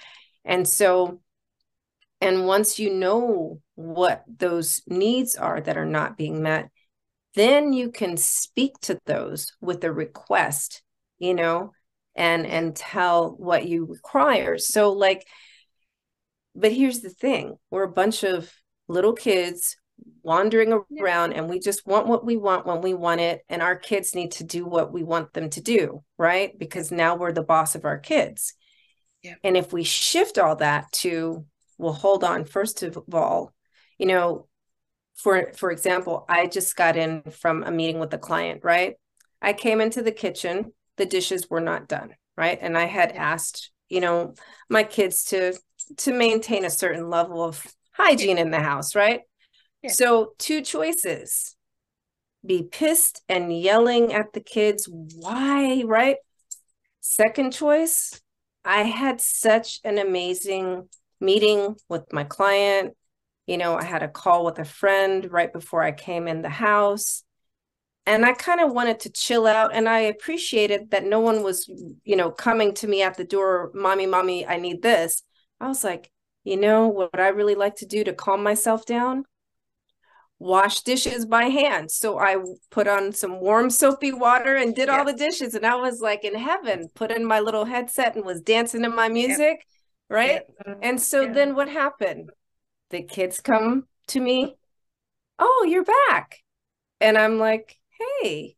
And 0.43 0.67
so, 0.67 1.21
and 2.19 2.47
once 2.47 2.79
you 2.79 2.91
know 2.91 3.61
what 3.75 4.23
those 4.27 4.81
needs 4.87 5.35
are 5.35 5.61
that 5.61 5.77
are 5.77 5.85
not 5.85 6.17
being 6.17 6.41
met, 6.41 6.69
then 7.35 7.73
you 7.73 7.91
can 7.91 8.17
speak 8.17 8.73
to 8.81 8.99
those 9.05 9.53
with 9.61 9.83
a 9.83 9.91
request, 9.91 10.81
you 11.19 11.35
know, 11.35 11.73
and 12.15 12.47
and 12.47 12.75
tell 12.75 13.29
what 13.29 13.67
you 13.67 13.85
require. 13.85 14.57
So 14.57 14.93
like 14.93 15.27
but 16.55 16.71
here's 16.71 17.01
the 17.01 17.09
thing 17.09 17.55
we're 17.69 17.83
a 17.83 17.91
bunch 17.91 18.23
of 18.23 18.51
little 18.87 19.13
kids 19.13 19.77
wandering 20.23 20.73
around 20.99 21.33
and 21.33 21.49
we 21.49 21.59
just 21.59 21.85
want 21.85 22.07
what 22.07 22.25
we 22.25 22.37
want 22.37 22.65
when 22.65 22.81
we 22.81 22.93
want 22.93 23.21
it 23.21 23.41
and 23.49 23.61
our 23.61 23.75
kids 23.75 24.15
need 24.15 24.31
to 24.31 24.43
do 24.43 24.65
what 24.65 24.91
we 24.91 25.03
want 25.03 25.33
them 25.33 25.49
to 25.49 25.61
do 25.61 26.03
right? 26.17 26.57
Because 26.57 26.91
now 26.91 27.15
we're 27.15 27.31
the 27.31 27.43
boss 27.43 27.75
of 27.75 27.85
our 27.85 27.97
kids. 27.97 28.53
Yeah. 29.23 29.35
and 29.43 29.55
if 29.55 29.71
we 29.71 29.83
shift 29.83 30.39
all 30.39 30.55
that 30.55 30.91
to 30.93 31.45
well 31.77 31.93
hold 31.93 32.23
on 32.23 32.43
first 32.43 32.81
of 32.81 32.97
all 33.13 33.53
you 33.99 34.07
know 34.07 34.47
for 35.13 35.53
for 35.55 35.69
example 35.69 36.25
i 36.27 36.47
just 36.47 36.75
got 36.75 36.97
in 36.97 37.21
from 37.29 37.61
a 37.61 37.69
meeting 37.69 37.99
with 37.99 38.13
a 38.15 38.17
client 38.17 38.61
right? 38.63 38.95
I 39.39 39.53
came 39.53 39.79
into 39.79 40.01
the 40.01 40.11
kitchen 40.11 40.73
the 40.97 41.05
dishes 41.05 41.49
were 41.51 41.61
not 41.61 41.87
done 41.87 42.15
right? 42.35 42.57
And 42.59 42.75
i 42.75 42.85
had 42.85 43.11
asked 43.11 43.71
you 43.89 44.01
know 44.01 44.33
my 44.69 44.83
kids 44.83 45.25
to 45.25 45.53
to 45.97 46.13
maintain 46.13 46.65
a 46.65 46.69
certain 46.69 47.09
level 47.09 47.43
of 47.43 47.65
hygiene 47.91 48.37
in 48.37 48.51
the 48.51 48.59
house, 48.59 48.95
right? 48.95 49.21
Yeah. 49.81 49.91
So, 49.91 50.33
two 50.37 50.61
choices 50.61 51.55
be 52.45 52.63
pissed 52.63 53.21
and 53.29 53.55
yelling 53.55 54.13
at 54.13 54.33
the 54.33 54.39
kids. 54.39 54.89
Why, 54.89 55.83
right? 55.85 56.17
Second 56.99 57.53
choice, 57.53 58.19
I 58.65 58.83
had 58.83 59.21
such 59.21 59.79
an 59.83 59.97
amazing 59.97 60.89
meeting 61.19 61.75
with 61.87 62.11
my 62.11 62.23
client. 62.23 62.95
You 63.47 63.57
know, 63.57 63.75
I 63.75 63.83
had 63.83 64.03
a 64.03 64.07
call 64.07 64.45
with 64.45 64.59
a 64.59 64.65
friend 64.65 65.31
right 65.31 65.51
before 65.51 65.83
I 65.83 65.91
came 65.91 66.27
in 66.27 66.41
the 66.41 66.49
house. 66.49 67.23
And 68.07 68.25
I 68.25 68.33
kind 68.33 68.59
of 68.59 68.71
wanted 68.71 69.01
to 69.01 69.11
chill 69.11 69.45
out. 69.45 69.73
And 69.73 69.87
I 69.87 69.99
appreciated 69.99 70.91
that 70.91 71.05
no 71.05 71.19
one 71.19 71.43
was, 71.43 71.69
you 72.03 72.15
know, 72.15 72.31
coming 72.31 72.73
to 72.75 72.87
me 72.87 73.03
at 73.03 73.15
the 73.15 73.23
door, 73.23 73.71
Mommy, 73.73 74.07
Mommy, 74.07 74.45
I 74.45 74.57
need 74.57 74.81
this. 74.81 75.23
I 75.61 75.67
was 75.67 75.83
like, 75.83 76.11
you 76.43 76.57
know 76.57 76.87
what 76.87 77.19
I 77.19 77.27
really 77.29 77.53
like 77.53 77.75
to 77.77 77.85
do 77.85 78.03
to 78.03 78.13
calm 78.13 78.41
myself 78.41 78.83
down? 78.85 79.25
Wash 80.39 80.81
dishes 80.81 81.23
by 81.27 81.43
hand. 81.43 81.91
So 81.91 82.17
I 82.17 82.37
put 82.71 82.87
on 82.87 83.13
some 83.13 83.39
warm 83.39 83.69
soapy 83.69 84.11
water 84.11 84.55
and 84.55 84.75
did 84.75 84.87
yep. 84.87 84.97
all 84.97 85.05
the 85.05 85.13
dishes. 85.13 85.53
And 85.53 85.63
I 85.63 85.75
was 85.75 86.01
like 86.01 86.23
in 86.23 86.33
heaven, 86.33 86.89
put 86.95 87.11
in 87.11 87.23
my 87.23 87.39
little 87.41 87.65
headset 87.65 88.15
and 88.15 88.25
was 88.25 88.41
dancing 88.41 88.81
to 88.81 88.89
my 88.89 89.07
music. 89.07 89.37
Yep. 89.37 89.59
Right. 90.09 90.31
Yep. 90.31 90.49
Mm-hmm. 90.65 90.79
And 90.81 91.01
so 91.01 91.21
yeah. 91.21 91.33
then 91.33 91.55
what 91.55 91.69
happened? 91.69 92.31
The 92.89 93.03
kids 93.03 93.39
come 93.39 93.83
to 94.07 94.19
me. 94.19 94.55
Oh, 95.37 95.67
you're 95.69 95.85
back. 96.09 96.39
And 96.99 97.19
I'm 97.19 97.37
like, 97.37 97.77
hey, 98.23 98.55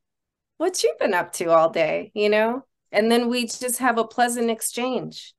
what 0.57 0.81
you 0.83 0.95
been 1.01 1.13
up 1.13 1.33
to 1.33 1.51
all 1.51 1.69
day? 1.69 2.13
You 2.15 2.29
know? 2.29 2.63
And 2.93 3.11
then 3.11 3.27
we 3.27 3.45
just 3.45 3.79
have 3.79 3.97
a 3.97 4.07
pleasant 4.07 4.49
exchange 4.49 5.33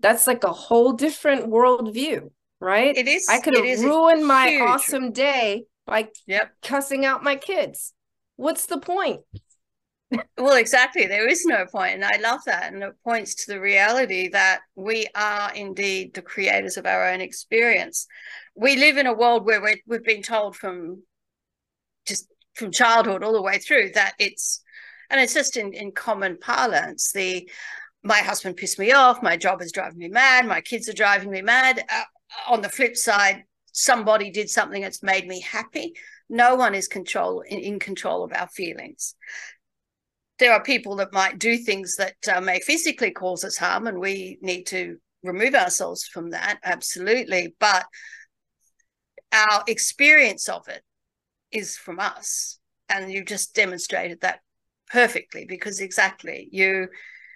that's 0.00 0.26
like 0.26 0.44
a 0.44 0.52
whole 0.52 0.92
different 0.92 1.46
worldview, 1.46 2.30
right? 2.60 2.96
It 2.96 3.08
is. 3.08 3.26
I 3.28 3.40
could 3.40 3.56
have 3.56 3.80
ruined 3.80 4.26
my 4.26 4.58
awesome 4.62 5.12
day 5.12 5.64
by 5.86 6.08
yep. 6.26 6.52
cussing 6.62 7.04
out 7.04 7.22
my 7.22 7.36
kids. 7.36 7.92
What's 8.36 8.66
the 8.66 8.78
point? 8.78 9.20
well, 10.38 10.56
exactly. 10.56 11.06
There 11.06 11.28
is 11.28 11.44
no 11.44 11.66
point, 11.66 11.94
and 11.94 12.04
I 12.04 12.16
love 12.18 12.40
that, 12.46 12.72
and 12.72 12.82
it 12.82 12.92
points 13.04 13.34
to 13.36 13.52
the 13.52 13.60
reality 13.60 14.28
that 14.30 14.60
we 14.74 15.06
are 15.14 15.52
indeed 15.54 16.14
the 16.14 16.22
creators 16.22 16.76
of 16.76 16.86
our 16.86 17.08
own 17.08 17.20
experience. 17.20 18.06
We 18.54 18.76
live 18.76 18.96
in 18.96 19.06
a 19.06 19.14
world 19.14 19.46
where 19.46 19.62
we 19.62 19.82
have 19.90 20.04
been 20.04 20.22
told 20.22 20.56
from 20.56 21.02
just 22.06 22.26
from 22.54 22.70
childhood 22.70 23.22
all 23.22 23.32
the 23.32 23.42
way 23.42 23.58
through 23.58 23.92
that 23.94 24.14
it's, 24.18 24.62
and 25.08 25.20
it's 25.20 25.34
just 25.34 25.56
in 25.56 25.72
in 25.72 25.92
common 25.92 26.36
parlance 26.38 27.12
the 27.12 27.48
my 28.02 28.18
husband 28.18 28.56
pissed 28.56 28.78
me 28.78 28.92
off, 28.92 29.22
my 29.22 29.36
job 29.36 29.62
is 29.62 29.72
driving 29.72 29.98
me 29.98 30.08
mad, 30.08 30.46
my 30.46 30.60
kids 30.60 30.88
are 30.88 30.94
driving 30.94 31.30
me 31.30 31.42
mad. 31.42 31.84
Uh, 31.88 32.02
on 32.48 32.62
the 32.62 32.68
flip 32.68 32.96
side, 32.96 33.44
somebody 33.72 34.30
did 34.30 34.50
something 34.50 34.82
that's 34.82 35.02
made 35.02 35.26
me 35.26 35.40
happy. 35.40 35.94
No 36.28 36.54
one 36.54 36.74
is 36.74 36.88
control 36.88 37.40
in, 37.42 37.58
in 37.58 37.78
control 37.78 38.24
of 38.24 38.32
our 38.32 38.48
feelings. 38.48 39.14
There 40.38 40.52
are 40.52 40.62
people 40.62 40.96
that 40.96 41.12
might 41.12 41.38
do 41.38 41.56
things 41.58 41.96
that 41.96 42.16
uh, 42.32 42.40
may 42.40 42.60
physically 42.60 43.10
cause 43.10 43.44
us 43.44 43.56
harm, 43.56 43.86
and 43.86 43.98
we 43.98 44.38
need 44.40 44.64
to 44.68 44.96
remove 45.22 45.54
ourselves 45.54 46.04
from 46.04 46.30
that. 46.30 46.58
Absolutely, 46.64 47.54
but 47.60 47.84
our 49.32 49.62
experience 49.68 50.48
of 50.48 50.66
it 50.68 50.82
is 51.52 51.76
from 51.76 52.00
us, 52.00 52.58
and 52.88 53.12
you've 53.12 53.26
just 53.26 53.54
demonstrated 53.54 54.20
that 54.22 54.40
perfectly 54.90 55.46
because 55.48 55.80
exactly 55.80 56.48
you 56.50 56.88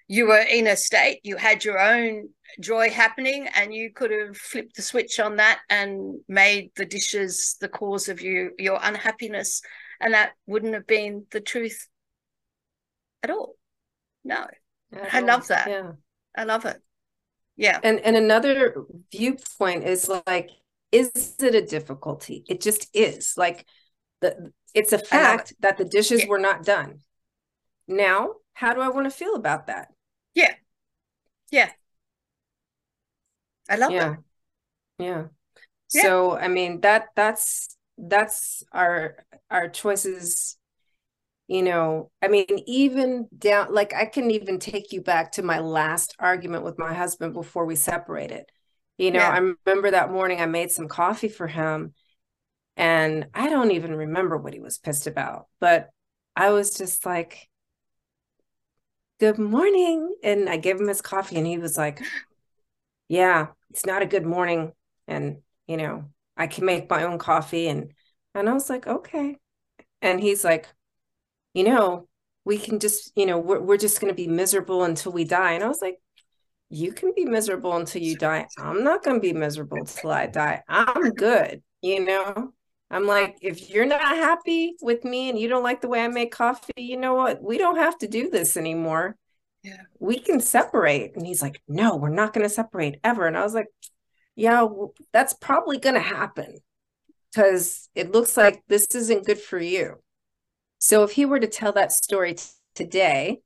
you 0.09 0.27
were 0.27 0.39
in 0.39 0.67
a 0.67 0.77
state, 0.77 1.21
you 1.25 1.37
had 1.37 1.65
your 1.65 1.79
own 1.79 2.29
joy 2.61 2.91
happening, 2.91 3.49
and 3.55 3.75
you 3.75 3.93
could 3.93 4.11
have 4.11 4.37
flipped 4.37 4.77
the 4.77 4.83
switch 4.83 5.19
on 5.19 5.37
that 5.37 5.61
and 5.69 6.21
made 6.29 6.71
the 6.77 6.87
dishes 6.87 7.57
the 7.61 7.69
cause 7.69 8.09
of 8.09 8.21
you 8.21 8.53
your 8.59 8.79
unhappiness, 8.83 9.63
and 10.01 10.15
that 10.15 10.33
wouldn't 10.47 10.75
have 10.75 10.87
been 10.87 11.27
the 11.33 11.41
truth 11.41 11.89
at 13.23 13.31
all. 13.31 13.55
No, 14.25 14.47
at 14.93 15.15
I 15.15 15.21
all. 15.21 15.27
love 15.27 15.49
that. 15.49 15.69
Yeah, 15.69 15.93
I 16.37 16.45
love 16.45 16.65
it. 16.67 16.81
Yeah, 17.57 17.81
and 17.83 17.99
and 18.01 18.17
another 18.17 18.85
viewpoint 19.11 19.85
is 19.85 20.09
like, 20.27 20.51
is 20.93 21.35
it 21.41 21.55
a 21.55 21.63
difficulty? 21.63 22.45
It 22.49 22.61
just 22.61 22.89
is. 22.95 23.35
Like 23.37 23.67
the 24.21 24.53
it's 24.73 24.93
a 24.93 24.99
fact 24.99 25.51
it. 25.51 25.57
that 25.63 25.79
the 25.79 25.85
dishes 25.85 26.23
yeah. 26.23 26.29
were 26.29 26.39
not 26.39 26.65
done. 26.65 27.01
Now, 27.89 28.35
how 28.53 28.73
do 28.73 28.81
I 28.81 28.89
want 28.89 29.07
to 29.07 29.11
feel 29.11 29.35
about 29.35 29.67
that? 29.67 29.89
Yeah. 30.37 30.55
Yeah. 31.51 31.71
I 33.69 33.77
love 33.77 33.91
yeah. 33.91 34.13
it. 34.13 34.19
Yeah. 34.99 35.25
yeah. 35.93 36.03
So 36.03 36.37
I 36.37 36.47
mean 36.47 36.83
that 36.83 37.07
that's 37.17 37.77
that's 37.99 38.63
our 38.73 39.17
our 39.51 39.69
choices 39.69 40.59
you 41.49 41.63
know 41.63 42.11
i 42.21 42.29
mean 42.29 42.45
even 42.67 43.29
down 43.39 43.73
like 43.73 43.95
i 43.95 44.05
can 44.05 44.31
even 44.31 44.59
take 44.59 44.93
you 44.93 45.01
back 45.01 45.33
to 45.33 45.43
my 45.43 45.61
last 45.61 46.15
argument 46.19 46.65
with 46.65 46.79
my 46.79 46.93
husband 46.93 47.33
before 47.33 47.65
we 47.65 47.77
separated 47.77 48.45
you 48.99 49.11
know 49.11 49.21
yeah. 49.21 49.31
i 49.31 49.39
remember 49.39 49.91
that 49.91 50.11
morning 50.11 50.41
i 50.41 50.47
made 50.47 50.71
some 50.71 50.89
coffee 50.89 51.29
for 51.29 51.47
him 51.47 51.95
and 52.77 53.27
i 53.33 53.49
don't 53.49 53.71
even 53.71 53.95
remember 53.95 54.37
what 54.37 54.53
he 54.53 54.61
was 54.61 54.79
pissed 54.79 55.07
about 55.07 55.47
but 55.61 55.89
i 56.35 56.51
was 56.51 56.77
just 56.77 57.07
like 57.07 57.49
good 59.19 59.39
morning. 59.39 60.15
And 60.23 60.49
I 60.49 60.57
gave 60.57 60.81
him 60.81 60.89
his 60.89 61.03
coffee 61.03 61.37
and 61.37 61.47
he 61.47 61.59
was 61.59 61.77
like, 61.77 62.03
yeah, 63.09 63.49
it's 63.71 63.87
not 63.87 64.03
a 64.03 64.07
good 64.07 64.27
morning. 64.27 64.73
And, 65.09 65.39
you 65.67 65.77
know, 65.77 66.11
I 66.37 66.47
can 66.47 66.65
make 66.65 66.91
my 66.91 67.05
own 67.05 67.19
coffee. 67.19 67.69
And, 67.69 67.93
and 68.35 68.49
I 68.49 68.53
was 68.53 68.69
like, 68.69 68.87
okay. 68.87 69.37
And 70.03 70.21
he's 70.21 70.45
like, 70.45 70.67
you 71.55 71.65
know, 71.65 72.09
we 72.45 72.59
can 72.59 72.79
just, 72.79 73.13
you 73.17 73.27
know, 73.27 73.39
we're, 73.39 73.61
we're 73.61 73.77
just 73.77 74.01
going 74.01 74.13
to 74.13 74.17
be 74.17 74.29
miserable 74.29 74.85
until 74.85 75.13
we 75.13 75.25
die. 75.25 75.53
And 75.53 75.65
I 75.65 75.69
was 75.69 75.81
like, 75.81 75.99
you 76.69 76.93
can 76.93 77.13
be 77.15 77.25
miserable 77.25 77.77
until 77.77 78.03
you 78.03 78.17
die. 78.17 78.47
I'm 78.59 78.85
not 78.85 79.03
going 79.03 79.17
to 79.17 79.21
be 79.21 79.33
miserable 79.33 79.79
until 79.79 80.11
I 80.11 80.27
die. 80.27 80.63
I'm 80.69 81.11
good, 81.11 81.63
you 81.81 82.05
know? 82.05 82.53
I'm 82.91 83.07
like, 83.07 83.39
if 83.43 83.69
you're 83.71 83.87
not 83.87 84.01
happy 84.01 84.77
with 84.81 85.05
me 85.05 85.29
and 85.29 85.39
you 85.39 85.49
don't 85.49 85.65
like 85.65 85.81
the 85.81 85.89
way 85.89 86.05
I 86.05 86.09
make 86.09 86.33
coffee, 86.33 86.73
you 86.77 86.97
know 86.97 87.15
what? 87.15 87.43
We 87.43 87.59
don't 87.59 87.79
have 87.79 87.99
to 87.99 88.07
do 88.07 88.31
this 88.31 88.57
anymore. 88.57 89.17
Yeah. 89.63 89.83
We 89.99 90.21
can 90.21 90.41
separate. 90.41 91.17
And 91.17 91.27
he's 91.27 91.43
like, 91.43 91.61
no, 91.67 91.97
we're 91.97 92.11
not 92.11 92.33
going 92.33 92.45
to 92.45 92.55
separate 92.55 93.01
ever. 93.03 93.27
And 93.27 93.37
I 93.37 93.43
was 93.43 93.55
like, 93.55 93.67
yeah, 94.37 94.67
that's 95.13 95.33
probably 95.33 95.79
going 95.79 95.97
to 95.97 96.01
happen 96.01 96.59
because 97.33 97.89
it 97.95 98.13
looks 98.13 98.37
like 98.37 98.63
this 98.69 98.87
isn't 98.95 99.27
good 99.27 99.41
for 99.41 99.59
you. 99.59 99.97
So 100.79 101.03
if 101.03 101.11
he 101.11 101.25
were 101.25 101.41
to 101.41 101.49
tell 101.49 101.73
that 101.73 101.91
story 101.91 102.35
t- 102.35 102.45
today, 102.75 103.41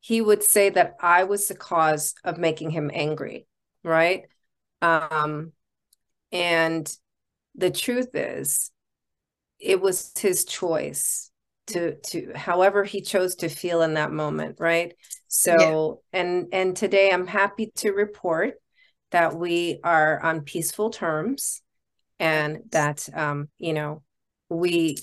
he 0.00 0.20
would 0.20 0.42
say 0.42 0.70
that 0.70 0.94
I 1.00 1.24
was 1.24 1.48
the 1.48 1.54
cause 1.54 2.14
of 2.24 2.38
making 2.38 2.70
him 2.70 2.90
angry, 2.92 3.46
right? 3.82 4.22
Um, 4.80 5.52
and 6.32 6.90
the 7.54 7.70
truth 7.70 8.14
is 8.14 8.70
it 9.58 9.80
was 9.80 10.12
his 10.18 10.44
choice 10.44 11.30
to 11.66 11.96
to 12.00 12.32
however 12.34 12.84
he 12.84 13.00
chose 13.00 13.36
to 13.36 13.48
feel 13.48 13.82
in 13.82 13.94
that 13.94 14.12
moment 14.12 14.56
right? 14.58 14.94
So 15.28 16.02
yeah. 16.12 16.20
and 16.20 16.46
and 16.52 16.76
today 16.76 17.10
i'm 17.10 17.26
happy 17.26 17.72
to 17.76 17.90
report 17.90 18.54
that 19.10 19.34
we 19.34 19.80
are 19.82 20.20
on 20.22 20.42
peaceful 20.42 20.90
terms 20.90 21.62
and 22.20 22.60
that 22.70 23.08
um 23.14 23.48
you 23.58 23.72
know 23.72 24.02
we 24.48 24.96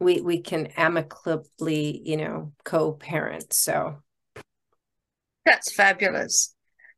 we 0.00 0.20
we 0.20 0.40
can 0.40 0.68
amicably 0.76 2.00
you 2.04 2.16
know 2.16 2.52
co-parent 2.64 3.52
so. 3.52 3.98
That's 5.44 5.74
fabulous. 5.74 6.54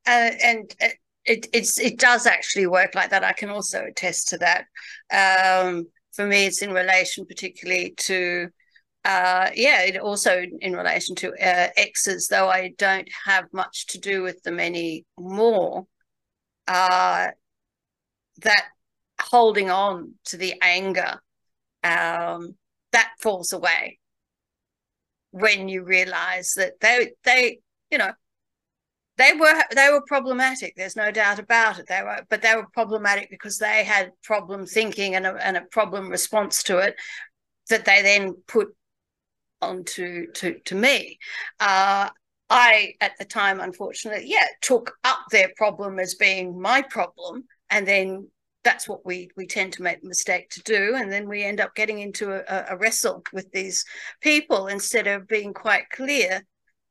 Uh, 0.06 0.30
and 0.40 0.72
uh, 0.80 0.88
it 1.26 1.46
it's 1.52 1.78
it 1.78 1.98
does 1.98 2.26
actually 2.26 2.66
work 2.66 2.94
like 2.94 3.10
that. 3.10 3.24
I 3.24 3.32
can 3.32 3.50
also 3.50 3.84
attest 3.84 4.28
to 4.28 4.38
that. 4.38 4.66
Um, 5.12 5.86
for 6.14 6.26
me, 6.26 6.46
it's 6.46 6.62
in 6.62 6.72
relation 6.72 7.26
particularly 7.26 7.94
to 7.98 8.48
uh, 9.04 9.50
yeah, 9.54 9.82
it 9.82 9.98
also 9.98 10.42
in 10.60 10.74
relation 10.74 11.14
to 11.16 11.28
uh, 11.34 11.68
exes, 11.76 12.26
though 12.28 12.48
I 12.48 12.72
don't 12.76 13.08
have 13.26 13.44
much 13.52 13.86
to 13.88 13.98
do 13.98 14.22
with 14.22 14.42
them 14.42 14.58
anymore. 14.58 15.86
Uh, 16.66 17.28
that 18.42 18.64
holding 19.20 19.70
on 19.70 20.14
to 20.24 20.36
the 20.36 20.54
anger 20.60 21.20
um, 21.84 22.56
that 22.92 23.10
falls 23.20 23.52
away 23.52 23.98
when 25.30 25.68
you 25.68 25.84
realize 25.84 26.54
that 26.56 26.80
they 26.80 27.12
they 27.24 27.60
you 27.90 27.98
know 27.98 28.12
they 29.18 29.32
were 29.38 29.62
they 29.74 29.90
were 29.90 30.02
problematic 30.06 30.74
there's 30.76 30.96
no 30.96 31.10
doubt 31.10 31.38
about 31.38 31.78
it. 31.78 31.86
They 31.88 32.02
were 32.02 32.22
but 32.28 32.42
they 32.42 32.54
were 32.54 32.66
problematic 32.72 33.30
because 33.30 33.58
they 33.58 33.84
had 33.84 34.12
problem 34.22 34.66
thinking 34.66 35.14
and 35.14 35.26
a, 35.26 35.34
and 35.44 35.56
a 35.56 35.62
problem 35.62 36.08
response 36.08 36.62
to 36.64 36.78
it 36.78 36.96
that 37.70 37.84
they 37.84 38.02
then 38.02 38.34
put 38.46 38.68
onto 39.62 40.30
to 40.32 40.58
to 40.64 40.74
me. 40.74 41.18
Uh, 41.60 42.10
i 42.48 42.92
at 43.00 43.12
the 43.18 43.24
time 43.24 43.60
unfortunately 43.60 44.24
yeah 44.28 44.46
took 44.62 44.92
up 45.02 45.18
their 45.32 45.50
problem 45.56 45.98
as 45.98 46.14
being 46.14 46.60
my 46.60 46.80
problem 46.80 47.42
and 47.70 47.88
then 47.88 48.28
that's 48.62 48.88
what 48.88 49.04
we 49.04 49.28
we 49.36 49.46
tend 49.46 49.72
to 49.72 49.82
make 49.82 50.00
the 50.00 50.08
mistake 50.08 50.48
to 50.50 50.62
do 50.62 50.94
and 50.96 51.12
then 51.12 51.28
we 51.28 51.42
end 51.42 51.60
up 51.60 51.74
getting 51.74 51.98
into 51.98 52.32
a, 52.32 52.66
a 52.70 52.76
wrestle 52.76 53.22
with 53.32 53.50
these 53.52 53.84
people 54.20 54.66
instead 54.68 55.06
of 55.06 55.26
being 55.28 55.52
quite 55.52 55.90
clear 55.90 56.42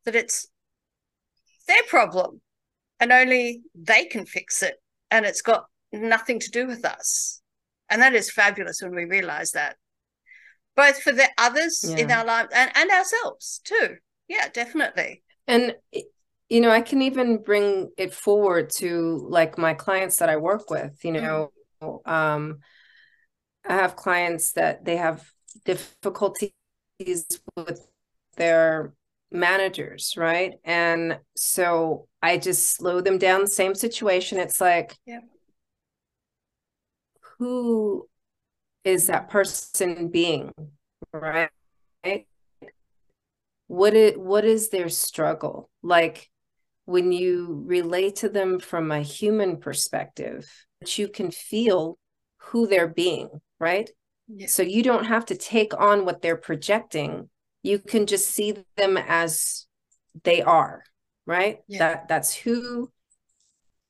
that 0.05 0.15
it's 0.15 0.47
their 1.67 1.83
problem 1.83 2.41
and 2.99 3.11
only 3.11 3.61
they 3.73 4.05
can 4.05 4.25
fix 4.25 4.63
it. 4.63 4.75
And 5.11 5.25
it's 5.25 5.41
got 5.41 5.65
nothing 5.91 6.39
to 6.39 6.51
do 6.51 6.67
with 6.67 6.85
us. 6.85 7.41
And 7.89 8.01
that 8.01 8.15
is 8.15 8.31
fabulous 8.31 8.81
when 8.81 8.95
we 8.95 9.05
realize 9.05 9.51
that, 9.51 9.75
both 10.75 11.01
for 11.01 11.11
the 11.11 11.27
others 11.37 11.85
yeah. 11.87 11.97
in 11.97 12.11
our 12.11 12.25
life 12.25 12.47
and, 12.53 12.71
and 12.75 12.89
ourselves 12.89 13.61
too. 13.63 13.97
Yeah, 14.27 14.49
definitely. 14.51 15.23
And, 15.47 15.75
you 16.49 16.61
know, 16.61 16.71
I 16.71 16.81
can 16.81 17.01
even 17.03 17.43
bring 17.43 17.91
it 17.97 18.13
forward 18.13 18.71
to 18.77 19.25
like 19.29 19.57
my 19.57 19.73
clients 19.73 20.17
that 20.17 20.29
I 20.29 20.37
work 20.37 20.69
with, 20.69 21.03
you 21.03 21.11
know, 21.11 21.51
mm-hmm. 21.81 22.11
um, 22.11 22.59
I 23.67 23.73
have 23.73 23.95
clients 23.95 24.53
that 24.53 24.85
they 24.85 24.97
have 24.97 25.23
difficulties 25.63 26.51
with 27.55 27.87
their 28.35 28.93
managers, 29.31 30.15
right? 30.17 30.53
And 30.63 31.19
so 31.35 32.07
I 32.21 32.37
just 32.37 32.75
slow 32.75 33.01
them 33.01 33.17
down. 33.17 33.47
Same 33.47 33.75
situation. 33.75 34.39
It's 34.39 34.61
like, 34.61 34.97
yeah. 35.05 35.19
who 37.37 38.07
is 38.83 39.07
that 39.07 39.29
person 39.29 40.09
being, 40.09 40.51
right? 41.11 41.49
What 43.67 43.95
is 43.95 44.15
what 44.15 44.45
is 44.45 44.69
their 44.69 44.89
struggle 44.89 45.69
like? 45.81 46.29
When 46.87 47.11
you 47.11 47.63
relate 47.65 48.17
to 48.17 48.29
them 48.29 48.59
from 48.59 48.91
a 48.91 49.01
human 49.01 49.57
perspective, 49.57 50.47
that 50.81 50.99
you 50.99 51.07
can 51.07 51.31
feel 51.31 51.97
who 52.37 52.67
they're 52.67 52.87
being, 52.87 53.29
right? 53.59 53.89
Yeah. 54.27 54.45
So 54.45 54.61
you 54.61 54.83
don't 54.83 55.05
have 55.05 55.25
to 55.25 55.35
take 55.35 55.73
on 55.79 56.05
what 56.05 56.21
they're 56.21 56.37
projecting 56.37 57.27
you 57.65 57.79
can 57.79 58.05
just 58.05 58.29
see 58.29 58.55
them 58.77 58.95
as 58.95 59.65
they 60.23 60.41
are, 60.43 60.83
right? 61.25 61.59
Yeah. 61.67 61.79
That 61.79 62.07
that's 62.07 62.33
who 62.35 62.91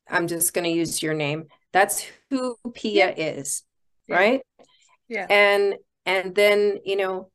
I'm 0.08 0.26
just 0.26 0.54
going 0.54 0.64
to 0.64 0.70
use 0.70 1.02
your 1.02 1.14
name. 1.14 1.44
That's 1.72 2.06
who 2.30 2.56
Pia 2.72 3.08
yeah. 3.08 3.24
is, 3.34 3.62
yeah. 4.06 4.16
right? 4.16 4.40
Yeah. 5.08 5.26
And 5.28 5.74
and 6.06 6.34
then, 6.34 6.78
you 6.84 6.96
know, 6.96 7.30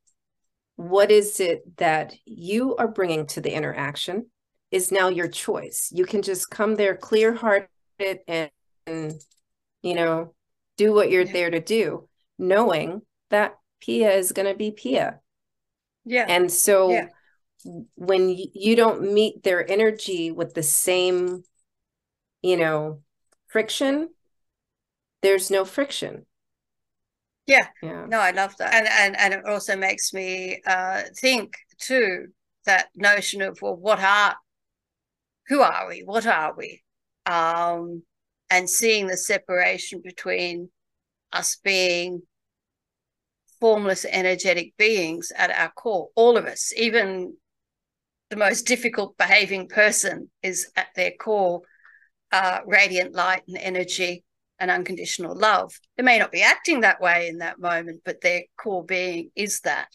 what 0.78 1.12
is 1.12 1.40
it 1.40 1.78
that 1.78 2.16
you 2.26 2.76
are 2.78 2.88
bringing 2.88 3.28
to 3.28 3.42
the 3.42 3.54
interaction 3.54 4.26
is 4.72 4.92
now 4.92 5.10
your 5.10 5.28
choice. 5.28 5.92
You 5.94 6.06
can 6.06 6.24
just 6.24 6.50
come 6.50 6.76
there 6.76 6.96
clear 6.96 7.36
hearted 7.36 7.68
and, 8.28 8.50
and, 8.88 9.14
you 9.84 9.94
know, 9.94 10.34
do 10.78 10.94
what 10.94 11.12
you're 11.12 11.24
yeah. 11.24 11.34
there 11.34 11.50
to 11.52 11.60
do, 11.60 12.08
knowing 12.40 13.02
that 13.30 13.58
Pia 13.82 14.14
is 14.14 14.32
going 14.32 14.48
to 14.48 14.56
be 14.56 14.72
Pia. 14.72 15.20
Yeah. 16.06 16.26
And 16.28 16.52
so 16.52 16.92
yeah. 16.92 17.08
when 17.96 18.30
you 18.30 18.76
don't 18.76 19.14
meet 19.14 19.44
their 19.44 19.70
energy 19.70 20.32
with 20.32 20.54
the 20.54 20.64
same, 20.64 21.44
you 22.42 22.58
know, 22.58 23.02
friction, 23.48 24.10
there's 25.22 25.52
no 25.52 25.66
friction. 25.66 26.26
Yeah. 27.48 27.68
Yeah. 27.82 28.06
No, 28.08 28.20
I 28.20 28.32
love 28.32 28.56
that. 28.58 28.74
And 28.74 28.88
and 28.88 29.20
and 29.20 29.34
it 29.34 29.46
also 29.46 29.76
makes 29.76 30.14
me 30.14 30.62
uh 30.66 31.02
think 31.18 31.56
too 31.80 32.28
that 32.66 32.90
notion 32.96 33.42
of 33.42 33.60
well 33.62 33.76
what 33.76 34.00
are 34.00 34.36
who 35.48 35.62
are 35.62 35.88
we? 35.88 36.02
What 36.06 36.26
are 36.26 36.56
we? 36.56 36.84
Um 37.26 38.04
and 38.50 38.70
seeing 38.70 39.08
the 39.08 39.18
separation 39.18 40.02
between 40.04 40.70
us 41.32 41.58
being 41.64 42.22
formless 43.62 44.06
energetic 44.06 44.76
beings 44.76 45.32
at 45.38 45.52
our 45.52 45.71
core. 45.71 46.10
All 46.15 46.36
of 46.36 46.45
us 46.45 46.74
even 46.76 47.36
the 48.32 48.36
most 48.36 48.63
difficult 48.63 49.17
behaving 49.17 49.67
person 49.67 50.30
is 50.41 50.71
at 50.76 50.88
their 50.95 51.12
core 51.12 51.62
uh, 52.32 52.60
radiant 52.65 53.13
light 53.13 53.43
and 53.47 53.58
energy 53.58 54.24
and 54.60 54.71
unconditional 54.71 55.36
love. 55.36 55.74
They 55.95 56.04
may 56.04 56.17
not 56.17 56.32
be 56.32 56.41
acting 56.41 56.82
that 56.82 57.02
way 57.02 57.28
in 57.28 57.38
that 57.38 57.60
moment 57.60 58.02
but 58.04 58.21
their 58.21 58.41
core 58.58 58.84
being 58.84 59.30
is 59.36 59.62
that. 59.62 59.88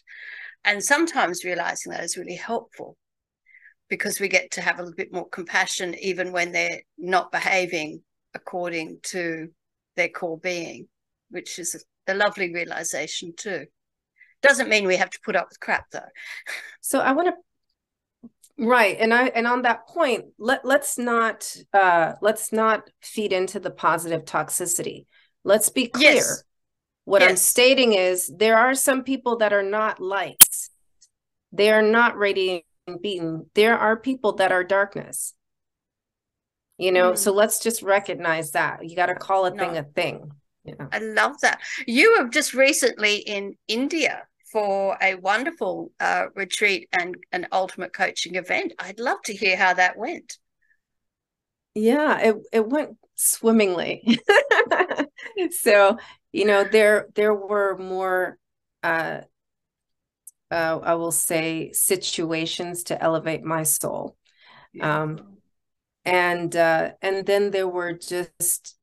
And 0.63 0.83
sometimes 0.83 1.43
realizing 1.43 1.91
that 1.91 2.03
is 2.03 2.17
really 2.17 2.35
helpful 2.35 2.97
because 3.89 4.19
we 4.19 4.27
get 4.27 4.51
to 4.51 4.61
have 4.61 4.79
a 4.79 4.81
little 4.81 4.95
bit 4.95 5.13
more 5.13 5.27
compassion 5.29 5.95
even 5.99 6.31
when 6.31 6.51
they're 6.51 6.81
not 6.97 7.31
behaving 7.31 8.01
according 8.33 8.99
to 9.01 9.47
their 9.95 10.09
core 10.09 10.37
being 10.37 10.87
which 11.29 11.59
is 11.59 11.83
a 12.07 12.13
lovely 12.13 12.53
realization 12.53 13.33
too. 13.35 13.65
Doesn't 14.41 14.69
mean 14.69 14.85
we 14.85 14.97
have 14.97 15.09
to 15.09 15.19
put 15.23 15.35
up 15.35 15.47
with 15.49 15.59
crap 15.59 15.89
though. 15.91 16.01
So 16.81 16.99
I 16.99 17.11
want 17.13 17.29
to 17.29 17.33
right 18.57 18.97
and 18.99 19.13
i 19.13 19.27
and 19.27 19.45
on 19.45 19.61
that 19.61 19.87
point 19.87 20.25
let 20.39 20.65
let's 20.65 20.97
not 20.97 21.55
uh 21.73 22.13
let's 22.21 22.51
not 22.51 22.89
feed 23.01 23.31
into 23.31 23.59
the 23.59 23.69
positive 23.69 24.25
toxicity 24.25 25.05
let's 25.43 25.69
be 25.69 25.87
clear 25.87 26.15
yes. 26.15 26.43
what 27.05 27.21
yes. 27.21 27.29
i'm 27.29 27.37
stating 27.37 27.93
is 27.93 28.31
there 28.35 28.57
are 28.57 28.73
some 28.73 29.03
people 29.03 29.37
that 29.37 29.53
are 29.53 29.63
not 29.63 29.99
lights 29.99 30.71
they 31.51 31.71
are 31.71 31.83
not 31.83 32.17
radiating 32.17 32.63
beaten 33.01 33.45
there 33.53 33.77
are 33.77 33.95
people 33.95 34.33
that 34.33 34.51
are 34.51 34.63
darkness 34.63 35.33
you 36.79 36.91
know 36.91 37.11
mm. 37.11 37.17
so 37.17 37.31
let's 37.31 37.59
just 37.59 37.83
recognize 37.83 38.51
that 38.51 38.89
you 38.89 38.95
got 38.95 39.07
to 39.07 39.15
call 39.15 39.45
a 39.45 39.51
no. 39.51 39.57
thing 39.57 39.77
a 39.77 39.83
thing 39.83 40.31
yeah. 40.67 40.87
I 40.91 40.99
love 40.99 41.39
that. 41.41 41.59
You 41.85 42.17
were 42.19 42.29
just 42.29 42.53
recently 42.53 43.17
in 43.17 43.55
India 43.67 44.23
for 44.51 44.97
a 45.01 45.15
wonderful 45.15 45.91
uh, 45.99 46.27
retreat 46.35 46.89
and 46.91 47.15
an 47.31 47.47
ultimate 47.51 47.93
coaching 47.93 48.35
event. 48.35 48.73
I'd 48.79 48.99
love 48.99 49.21
to 49.25 49.33
hear 49.33 49.57
how 49.57 49.73
that 49.73 49.97
went. 49.97 50.37
Yeah, 51.73 52.19
it 52.19 52.35
it 52.51 52.67
went 52.67 52.97
swimmingly. 53.15 54.19
so, 55.51 55.97
you 56.31 56.45
know, 56.45 56.63
there 56.63 57.07
there 57.13 57.35
were 57.35 57.77
more 57.77 58.37
uh 58.81 59.21
uh, 60.49 60.79
I 60.81 60.93
will 60.95 61.11
say 61.11 61.71
situations 61.73 62.83
to 62.85 63.01
elevate 63.01 63.43
my 63.43 63.63
soul. 63.63 64.15
Yeah. 64.73 65.01
Um, 65.01 65.37
and 66.05 66.55
uh, 66.55 66.91
and 67.01 67.25
then 67.25 67.51
there 67.51 67.67
were 67.67 67.93
just 67.93 68.76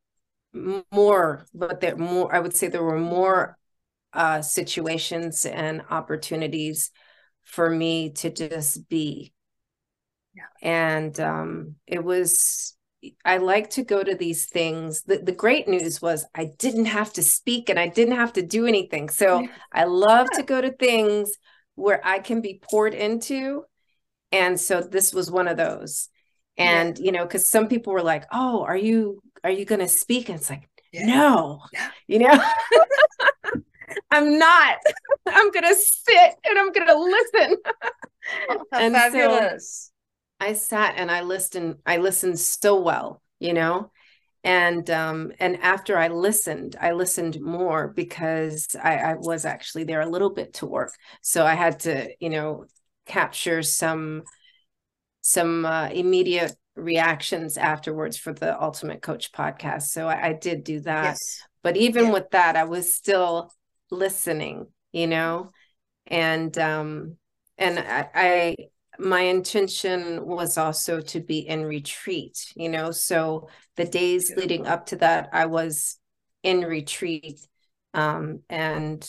more, 0.55 1.47
but 1.53 1.81
there 1.81 1.97
more. 1.97 2.35
I 2.35 2.41
would 2.41 2.55
say 2.55 2.69
there 2.69 2.83
were 2.83 2.99
more 2.99 3.59
uh, 4.13 4.43
situations 4.43 5.45
and 5.45 5.83
opportunities 5.91 6.91
for 7.43 7.69
me 7.69 8.11
to 8.11 8.31
just 8.31 8.89
be. 8.89 9.33
Yeah. 10.35 10.43
And 10.63 11.19
um, 11.21 11.77
it 11.87 12.03
was. 12.03 12.77
I 13.23 13.37
like 13.37 13.69
to 13.71 13.83
go 13.83 14.03
to 14.03 14.15
these 14.15 14.47
things. 14.47 15.03
The, 15.03 15.19
the 15.19 15.33
great 15.33 15.69
news 15.69 16.01
was 16.01 16.25
I 16.35 16.53
didn't 16.59 16.87
have 16.87 17.13
to 17.15 17.23
speak 17.23 17.69
and 17.69 17.79
I 17.79 17.87
didn't 17.87 18.17
have 18.17 18.33
to 18.35 18.43
do 18.43 18.67
anything. 18.67 19.11
So 19.11 19.47
I 19.71 19.85
love 19.85 20.29
yeah. 20.33 20.39
to 20.39 20.45
go 20.47 20.61
to 20.63 20.73
things 20.73 21.31
where 21.75 22.01
I 22.03 22.19
can 22.19 22.41
be 22.41 22.63
poured 22.63 22.95
into. 22.95 23.65
And 24.33 24.59
so 24.59 24.81
this 24.81 25.13
was 25.13 25.31
one 25.31 25.49
of 25.49 25.59
those. 25.59 26.09
And, 26.57 26.99
yeah. 26.99 27.05
you 27.05 27.13
know, 27.13 27.25
because 27.25 27.47
some 27.51 27.69
people 27.69 27.93
were 27.93 28.03
like, 28.03 28.25
oh, 28.33 28.63
are 28.63 28.77
you 28.77 29.21
are 29.45 29.51
you 29.51 29.65
going 29.65 29.81
to 29.81 29.89
speak? 29.89 30.29
And 30.29 30.39
it's 30.39 30.51
like, 30.51 30.69
yeah. 30.93 31.07
no, 31.07 31.61
you 32.07 32.19
know, 32.21 32.33
I'm 34.11 34.39
not. 34.39 34.79
I'm 35.27 35.51
going 35.53 35.65
to 35.65 35.75
sit 35.75 36.35
and 36.49 36.59
I'm 36.59 36.73
going 36.73 36.87
to 36.87 36.99
listen. 36.99 37.57
Oh, 38.51 38.65
and 38.73 38.95
fabulous. 38.95 39.93
So 40.41 40.47
I 40.49 40.53
sat 40.55 40.95
and 40.97 41.11
I 41.11 41.21
listened. 41.21 41.77
I 41.87 41.99
listened 41.99 42.39
so 42.41 42.81
well, 42.81 43.23
you 43.39 43.53
know, 43.53 43.91
and 44.45 44.91
um 44.91 45.33
and 45.41 45.57
after 45.63 45.97
i 45.97 46.09
listened 46.09 46.77
i 46.79 46.93
listened 46.93 47.41
more 47.41 47.89
because 47.89 48.77
i 48.83 48.97
i 48.97 49.15
was 49.15 49.47
actually 49.47 49.85
there 49.85 50.03
a 50.03 50.09
little 50.09 50.31
bit 50.31 50.53
to 50.53 50.67
work 50.67 50.93
so 51.23 51.47
i 51.47 51.55
had 51.55 51.81
to 51.81 52.11
you 52.21 52.29
know 52.29 52.67
capture 53.07 53.63
some 53.63 54.23
some 55.23 55.65
uh, 55.65 55.89
immediate 55.89 56.55
reactions 56.77 57.57
afterwards 57.57 58.17
for 58.17 58.33
the 58.33 58.61
Ultimate 58.61 59.03
Coach 59.03 59.33
podcast. 59.33 59.85
So 59.85 60.09
I, 60.09 60.29
I 60.29 60.33
did 60.33 60.65
do 60.65 60.81
that. 60.81 61.05
Yes. 61.05 61.43
But 61.63 61.77
even 61.77 62.07
yeah. 62.07 62.13
with 62.13 62.31
that, 62.31 62.57
I 62.57 62.65
was 62.65 62.95
still 62.95 63.53
listening, 63.91 64.67
you 64.93 65.07
know, 65.07 65.51
and 66.07 66.57
um 66.59 67.17
and 67.57 67.79
I, 67.79 68.09
I 68.15 68.57
my 68.99 69.21
intention 69.21 70.25
was 70.25 70.59
also 70.59 71.01
to 71.01 71.21
be 71.21 71.39
in 71.39 71.65
retreat, 71.65 72.53
you 72.55 72.69
know. 72.69 72.91
So 72.91 73.49
the 73.77 73.85
days 73.85 74.31
yeah. 74.31 74.37
leading 74.37 74.67
up 74.67 74.87
to 74.87 74.97
that, 74.97 75.31
I 75.33 75.47
was 75.47 75.99
in 76.43 76.61
retreat 76.61 77.41
um 77.95 78.41
and 78.51 79.09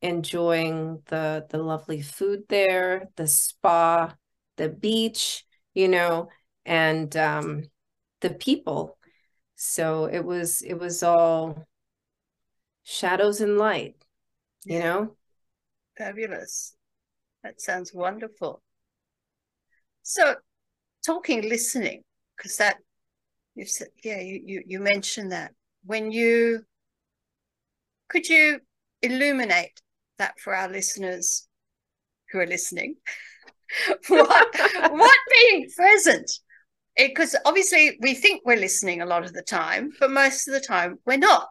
enjoying 0.00 1.02
the 1.06 1.46
the 1.50 1.58
lovely 1.58 2.02
food 2.02 2.44
there, 2.48 3.08
the 3.16 3.26
spa, 3.26 4.14
the 4.56 4.68
beach, 4.68 5.44
you 5.74 5.88
know, 5.88 6.28
and 6.64 7.14
um, 7.16 7.64
the 8.20 8.30
people. 8.30 8.98
So 9.56 10.06
it 10.06 10.24
was 10.24 10.62
it 10.62 10.74
was 10.74 11.02
all 11.02 11.66
shadows 12.82 13.40
and 13.40 13.58
light, 13.58 13.96
you 14.64 14.80
know. 14.80 15.16
Fabulous. 15.96 16.74
That 17.42 17.60
sounds 17.60 17.92
wonderful. 17.92 18.62
So, 20.02 20.36
talking 21.04 21.48
listening, 21.48 22.02
because 22.36 22.56
that 22.56 22.78
you 23.54 23.66
said, 23.66 23.88
yeah, 24.02 24.20
you, 24.20 24.40
you 24.44 24.62
you 24.66 24.80
mentioned 24.80 25.32
that 25.32 25.52
when 25.84 26.10
you 26.10 26.62
could 28.08 28.28
you 28.28 28.60
illuminate 29.02 29.80
that 30.18 30.38
for 30.38 30.54
our 30.54 30.68
listeners 30.68 31.48
who 32.30 32.38
are 32.38 32.46
listening 32.46 32.94
what 34.08 34.46
what 34.90 35.18
being 35.30 35.68
present 35.76 36.30
because 36.96 37.36
obviously 37.44 37.96
we 38.00 38.14
think 38.14 38.42
we're 38.44 38.56
listening 38.56 39.00
a 39.00 39.06
lot 39.06 39.24
of 39.24 39.32
the 39.32 39.42
time, 39.42 39.90
but 39.98 40.10
most 40.10 40.48
of 40.48 40.54
the 40.54 40.60
time 40.60 40.98
we're 41.06 41.16
not. 41.16 41.48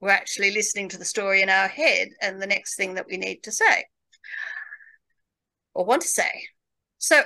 We're 0.00 0.10
actually 0.10 0.50
listening 0.52 0.88
to 0.90 0.98
the 0.98 1.04
story 1.04 1.42
in 1.42 1.50
our 1.50 1.68
head 1.68 2.08
and 2.22 2.40
the 2.40 2.46
next 2.46 2.76
thing 2.76 2.94
that 2.94 3.06
we 3.08 3.18
need 3.18 3.42
to 3.42 3.52
say 3.52 3.84
or 5.74 5.84
want 5.84 6.02
to 6.02 6.08
say. 6.08 6.30
So, 6.98 7.22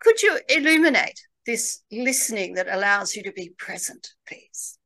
could 0.00 0.22
you 0.22 0.38
illuminate 0.48 1.20
this 1.46 1.82
listening 1.90 2.54
that 2.54 2.68
allows 2.68 3.14
you 3.14 3.22
to 3.24 3.32
be 3.32 3.52
present, 3.58 4.08
please? 4.26 4.78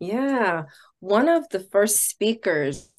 Yeah. 0.00 0.64
One 1.00 1.28
of 1.28 1.48
the 1.50 1.60
first 1.60 2.08
speakers 2.08 2.90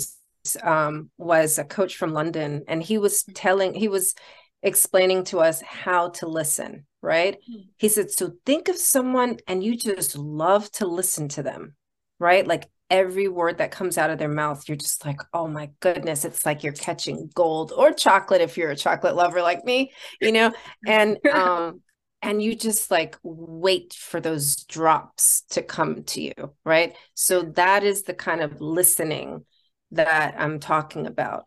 um, 0.62 1.10
was 1.18 1.58
a 1.58 1.64
coach 1.64 1.98
from 1.98 2.14
London, 2.14 2.64
and 2.68 2.82
he 2.82 2.98
was 2.98 3.24
telling, 3.34 3.74
he 3.74 3.88
was 3.88 4.16
explaining 4.62 5.26
to 5.26 5.40
us 5.40 5.62
how 5.62 6.10
to 6.10 6.28
listen, 6.28 6.86
right? 7.04 7.36
Mm-hmm. 7.36 7.70
He 7.78 7.90
said, 7.90 8.10
So 8.10 8.32
think 8.46 8.70
of 8.70 8.78
someone 8.78 9.38
and 9.48 9.64
you 9.64 9.78
just 9.78 10.18
love 10.18 10.72
to 10.72 10.88
listen 10.88 11.28
to 11.30 11.44
them, 11.44 11.76
right? 12.18 12.48
Like 12.48 12.70
every 12.90 13.28
word 13.28 13.58
that 13.58 13.72
comes 13.72 13.98
out 13.98 14.10
of 14.10 14.18
their 14.18 14.30
mouth, 14.30 14.68
you're 14.68 14.78
just 14.78 15.06
like, 15.06 15.20
oh 15.34 15.48
my 15.48 15.70
goodness, 15.82 16.26
it's 16.26 16.46
like 16.46 16.64
you're 16.64 16.74
catching 16.74 17.30
gold 17.36 17.74
or 17.76 17.92
chocolate 17.92 18.42
if 18.42 18.58
you're 18.58 18.72
a 18.72 18.76
chocolate 18.76 19.16
lover 19.16 19.42
like 19.42 19.66
me, 19.66 19.92
you 20.22 20.32
know? 20.32 20.52
And 20.88 21.20
um 21.28 21.82
and 22.22 22.42
you 22.42 22.56
just 22.56 22.90
like 22.90 23.18
wait 23.22 23.94
for 23.94 24.22
those 24.22 24.64
drops 24.64 25.42
to 25.50 25.62
come 25.62 26.04
to 26.04 26.22
you, 26.22 26.54
right? 26.64 26.96
So 27.16 27.42
that 27.56 27.84
is 27.84 28.04
the 28.04 28.14
kind 28.14 28.42
of 28.42 28.62
listening 28.62 29.44
that 29.92 30.36
I'm 30.38 30.60
talking 30.60 31.06
about. 31.06 31.46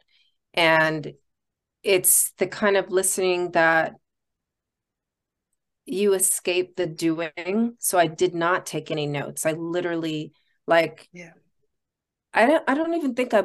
And 0.52 1.14
it's 1.82 2.32
the 2.32 2.46
kind 2.46 2.76
of 2.76 2.90
listening 2.90 3.52
that 3.52 3.94
you 5.86 6.14
escape 6.14 6.76
the 6.76 6.86
doing. 6.86 7.76
So 7.78 7.98
I 7.98 8.08
did 8.08 8.34
not 8.34 8.66
take 8.66 8.90
any 8.90 9.06
notes. 9.06 9.46
I 9.46 9.52
literally 9.52 10.32
like 10.66 11.08
yeah. 11.12 11.32
I 12.34 12.46
don't 12.46 12.64
I 12.68 12.74
don't 12.74 12.94
even 12.94 13.14
think 13.14 13.32
I 13.32 13.44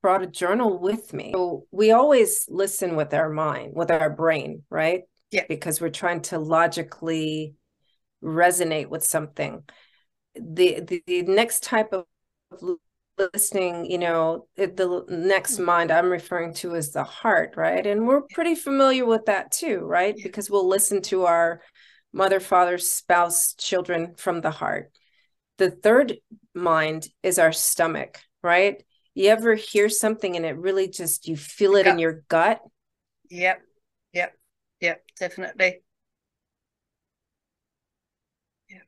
brought 0.00 0.22
a 0.22 0.26
journal 0.26 0.78
with 0.78 1.12
me. 1.12 1.32
So 1.34 1.66
we 1.70 1.90
always 1.90 2.46
listen 2.48 2.94
with 2.94 3.12
our 3.12 3.28
mind, 3.28 3.72
with 3.74 3.90
our 3.90 4.10
brain, 4.10 4.62
right? 4.70 5.02
Yeah. 5.30 5.44
Because 5.48 5.80
we're 5.80 5.90
trying 5.90 6.20
to 6.22 6.38
logically 6.38 7.54
resonate 8.22 8.88
with 8.88 9.04
something. 9.04 9.64
The 10.34 10.80
the, 10.80 11.02
the 11.06 11.22
next 11.22 11.64
type 11.64 11.92
of 11.92 12.04
listening, 13.18 13.90
you 13.90 13.98
know, 13.98 14.46
the 14.56 15.04
next 15.08 15.58
mm. 15.58 15.64
mind 15.64 15.90
I'm 15.90 16.10
referring 16.10 16.54
to 16.54 16.74
is 16.74 16.92
the 16.92 17.04
heart, 17.04 17.54
right? 17.56 17.86
And 17.86 18.06
we're 18.06 18.22
pretty 18.22 18.54
familiar 18.54 19.04
with 19.04 19.26
that 19.26 19.52
too, 19.52 19.78
right? 19.80 20.16
Because 20.22 20.50
we'll 20.50 20.68
listen 20.68 21.02
to 21.02 21.24
our 21.24 21.60
mother, 22.12 22.40
father, 22.40 22.78
spouse, 22.78 23.54
children 23.54 24.14
from 24.16 24.40
the 24.40 24.50
heart. 24.50 24.90
The 25.58 25.70
third 25.70 26.14
mind 26.54 27.08
is 27.22 27.38
our 27.38 27.52
stomach, 27.52 28.18
right? 28.42 28.82
You 29.14 29.28
ever 29.28 29.54
hear 29.54 29.88
something 29.88 30.34
and 30.34 30.44
it 30.44 30.56
really 30.56 30.88
just 30.88 31.28
you 31.28 31.36
feel 31.36 31.76
it 31.76 31.86
in 31.86 31.98
your 31.98 32.24
gut? 32.28 32.60
Yep. 33.30 33.62
Yep. 34.12 34.32
Yep, 34.80 35.04
definitely. 35.18 35.82
Yeah. 38.68 38.78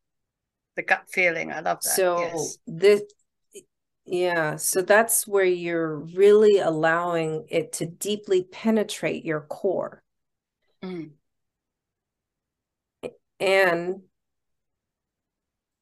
The 0.74 0.82
gut 0.82 1.04
feeling. 1.08 1.52
I 1.52 1.60
love 1.60 1.80
that. 1.82 1.84
So 1.84 2.20
yes. 2.20 2.58
this 2.66 3.02
yeah, 4.06 4.54
so 4.56 4.82
that's 4.82 5.26
where 5.26 5.44
you're 5.44 5.98
really 5.98 6.58
allowing 6.58 7.46
it 7.48 7.72
to 7.74 7.86
deeply 7.86 8.44
penetrate 8.44 9.24
your 9.24 9.40
core. 9.40 10.02
Mm. 10.82 11.10
And 13.40 14.02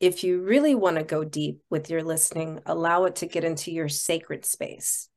if 0.01 0.25
you 0.25 0.41
really 0.41 0.75
want 0.75 0.97
to 0.97 1.05
go 1.05 1.23
deep 1.23 1.61
with 1.69 1.91
your 1.91 2.03
listening, 2.03 2.61
allow 2.65 3.05
it 3.05 3.17
to 3.17 3.27
get 3.27 3.45
into 3.45 3.71
your 3.71 3.89
sacred 3.89 4.47
space. 4.47 5.09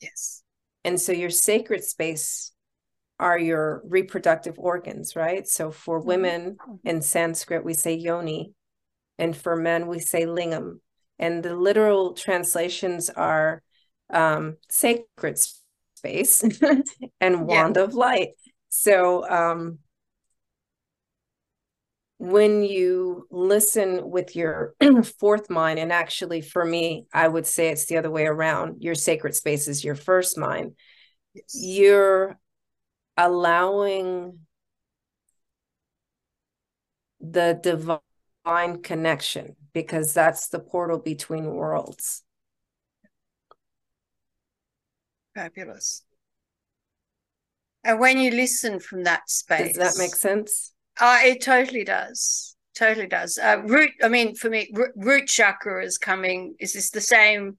Yes. 0.00 0.42
And 0.84 1.00
so 1.00 1.12
your 1.12 1.30
sacred 1.30 1.82
space 1.82 2.52
are 3.18 3.38
your 3.38 3.82
reproductive 3.86 4.58
organs, 4.58 5.16
right? 5.16 5.48
So 5.48 5.70
for 5.70 5.98
mm-hmm. 5.98 6.08
women 6.08 6.56
in 6.84 7.00
Sanskrit, 7.00 7.64
we 7.64 7.72
say 7.72 7.94
yoni, 7.94 8.52
and 9.18 9.34
for 9.34 9.56
men, 9.56 9.86
we 9.86 10.00
say 10.00 10.26
lingam 10.26 10.80
and 11.18 11.42
the 11.42 11.54
literal 11.54 12.14
translations 12.14 13.10
are 13.10 13.62
um, 14.10 14.56
sacred 14.70 15.38
space 15.96 16.42
and 17.20 17.46
wand 17.46 17.76
yeah. 17.76 17.82
of 17.82 17.94
light. 17.94 18.30
So 18.68 19.28
um, 19.28 19.78
when 22.18 22.62
you 22.62 23.26
listen 23.30 24.10
with 24.10 24.34
your 24.34 24.74
fourth 25.18 25.50
mind, 25.50 25.78
and 25.78 25.92
actually 25.92 26.40
for 26.40 26.64
me, 26.64 27.06
I 27.12 27.28
would 27.28 27.46
say 27.46 27.68
it's 27.68 27.86
the 27.86 27.98
other 27.98 28.10
way 28.10 28.26
around. 28.26 28.82
Your 28.82 28.94
sacred 28.94 29.34
space 29.34 29.68
is 29.68 29.84
your 29.84 29.94
first 29.94 30.38
mind. 30.38 30.72
Yes. 31.34 31.56
You're 31.60 32.38
allowing 33.16 34.40
the 37.20 37.58
divine 37.62 38.82
connection 38.82 39.56
because 39.74 40.14
that's 40.14 40.48
the 40.48 40.60
portal 40.60 40.98
between 40.98 41.46
worlds. 41.46 42.22
Fabulous. 45.34 46.04
And 47.82 47.98
when 47.98 48.18
you 48.18 48.30
listen 48.30 48.78
from 48.80 49.04
that 49.04 49.28
space, 49.28 49.76
does 49.76 49.96
that 49.96 50.02
make 50.02 50.14
sense? 50.14 50.72
Uh, 50.98 51.18
it 51.22 51.42
totally 51.42 51.84
does. 51.84 52.56
Totally 52.74 53.08
does. 53.08 53.36
Uh, 53.36 53.60
root. 53.64 53.90
I 54.02 54.08
mean, 54.08 54.34
for 54.36 54.48
me, 54.48 54.72
root 54.96 55.26
chakra 55.26 55.84
is 55.84 55.98
coming. 55.98 56.54
Is 56.60 56.72
this 56.72 56.90
the 56.90 57.00
same, 57.00 57.58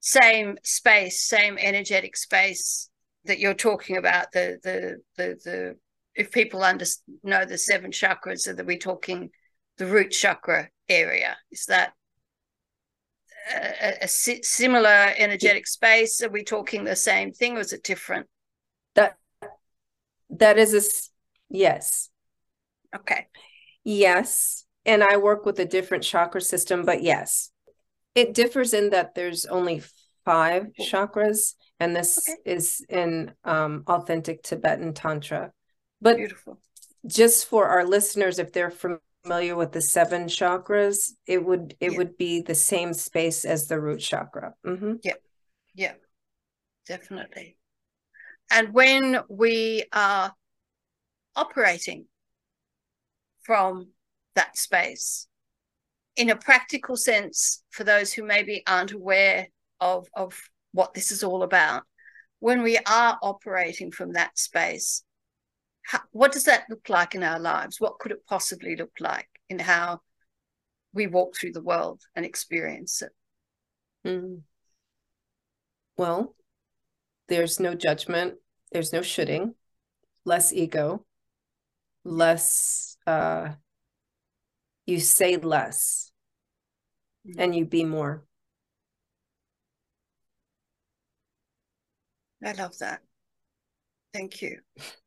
same 0.00 0.56
space, 0.62 1.22
same 1.22 1.58
energetic 1.58 2.16
space 2.16 2.88
that 3.24 3.38
you're 3.38 3.54
talking 3.54 3.96
about? 3.96 4.32
The 4.32 4.58
the 4.62 4.96
the 5.16 5.38
the. 5.44 5.76
If 6.14 6.30
people 6.30 6.64
under, 6.64 6.86
know 7.22 7.44
the 7.44 7.58
seven 7.58 7.90
chakras, 7.90 8.48
are 8.48 8.64
we 8.64 8.78
talking 8.78 9.28
the 9.78 9.86
root 9.86 10.10
chakra 10.10 10.68
area? 10.88 11.36
Is 11.50 11.66
that 11.66 11.92
a, 13.52 14.04
a, 14.04 14.08
similar 14.08 15.12
energetic 15.16 15.66
space? 15.66 16.22
Are 16.22 16.28
we 16.28 16.44
talking 16.44 16.84
the 16.84 16.96
same 16.96 17.32
thing, 17.32 17.56
or 17.56 17.60
is 17.60 17.72
it 17.72 17.82
different? 17.82 18.26
That 18.94 19.16
that 20.30 20.58
is 20.58 20.74
a 20.74 21.54
yes. 21.54 22.10
Okay. 22.94 23.26
Yes, 23.84 24.64
and 24.84 25.04
I 25.04 25.18
work 25.18 25.46
with 25.46 25.58
a 25.60 25.64
different 25.64 26.02
chakra 26.02 26.40
system, 26.40 26.84
but 26.84 27.02
yes, 27.02 27.50
it 28.14 28.34
differs 28.34 28.74
in 28.74 28.90
that 28.90 29.14
there's 29.14 29.46
only 29.46 29.82
five 30.24 30.68
chakras, 30.80 31.54
and 31.78 31.94
this 31.94 32.28
okay. 32.28 32.38
is 32.44 32.84
in 32.88 33.32
um, 33.44 33.84
authentic 33.86 34.42
Tibetan 34.42 34.92
tantra. 34.92 35.52
But 36.00 36.16
beautiful. 36.16 36.58
Just 37.06 37.46
for 37.46 37.68
our 37.68 37.84
listeners, 37.84 38.40
if 38.40 38.52
they're 38.52 38.70
from 38.70 38.98
familiar 39.26 39.56
with 39.56 39.72
the 39.72 39.80
seven 39.80 40.26
chakras, 40.26 41.10
it 41.26 41.44
would 41.44 41.74
it 41.80 41.92
yeah. 41.92 41.98
would 41.98 42.16
be 42.16 42.42
the 42.42 42.54
same 42.54 42.94
space 42.94 43.44
as 43.44 43.66
the 43.66 43.80
root 43.80 44.00
chakra. 44.00 44.54
Mm-hmm. 44.64 44.94
Yeah, 45.02 45.14
yeah, 45.74 45.92
definitely. 46.86 47.56
And 48.50 48.72
when 48.72 49.20
we 49.28 49.84
are 49.92 50.32
operating 51.34 52.06
from 53.42 53.88
that 54.36 54.56
space, 54.56 55.26
in 56.14 56.30
a 56.30 56.36
practical 56.36 56.96
sense, 56.96 57.64
for 57.70 57.82
those 57.82 58.12
who 58.12 58.22
maybe 58.22 58.62
aren't 58.66 58.92
aware 58.92 59.48
of 59.80 60.06
of 60.14 60.40
what 60.72 60.94
this 60.94 61.10
is 61.10 61.24
all 61.24 61.42
about, 61.42 61.82
when 62.38 62.62
we 62.62 62.78
are 62.86 63.18
operating 63.22 63.90
from 63.90 64.12
that 64.12 64.38
space, 64.38 65.02
how, 65.86 66.00
what 66.10 66.32
does 66.32 66.44
that 66.44 66.64
look 66.68 66.88
like 66.88 67.14
in 67.14 67.22
our 67.22 67.38
lives? 67.38 67.80
What 67.80 68.00
could 68.00 68.10
it 68.10 68.26
possibly 68.26 68.74
look 68.74 68.90
like 68.98 69.28
in 69.48 69.60
how 69.60 70.00
we 70.92 71.06
walk 71.06 71.36
through 71.36 71.52
the 71.52 71.62
world 71.62 72.02
and 72.16 72.26
experience 72.26 73.02
it? 73.02 73.12
Mm. 74.04 74.42
Well, 75.96 76.34
there's 77.28 77.60
no 77.60 77.74
judgment, 77.74 78.34
there's 78.72 78.92
no 78.92 79.00
shooting, 79.00 79.54
less 80.24 80.52
ego, 80.52 81.04
less, 82.02 82.96
uh, 83.06 83.50
you 84.86 84.98
say 84.98 85.36
less 85.36 86.10
mm. 87.26 87.34
and 87.38 87.54
you 87.54 87.64
be 87.64 87.84
more. 87.84 88.24
I 92.44 92.52
love 92.52 92.76
that. 92.78 93.02
Thank 94.12 94.42
you 94.42 94.58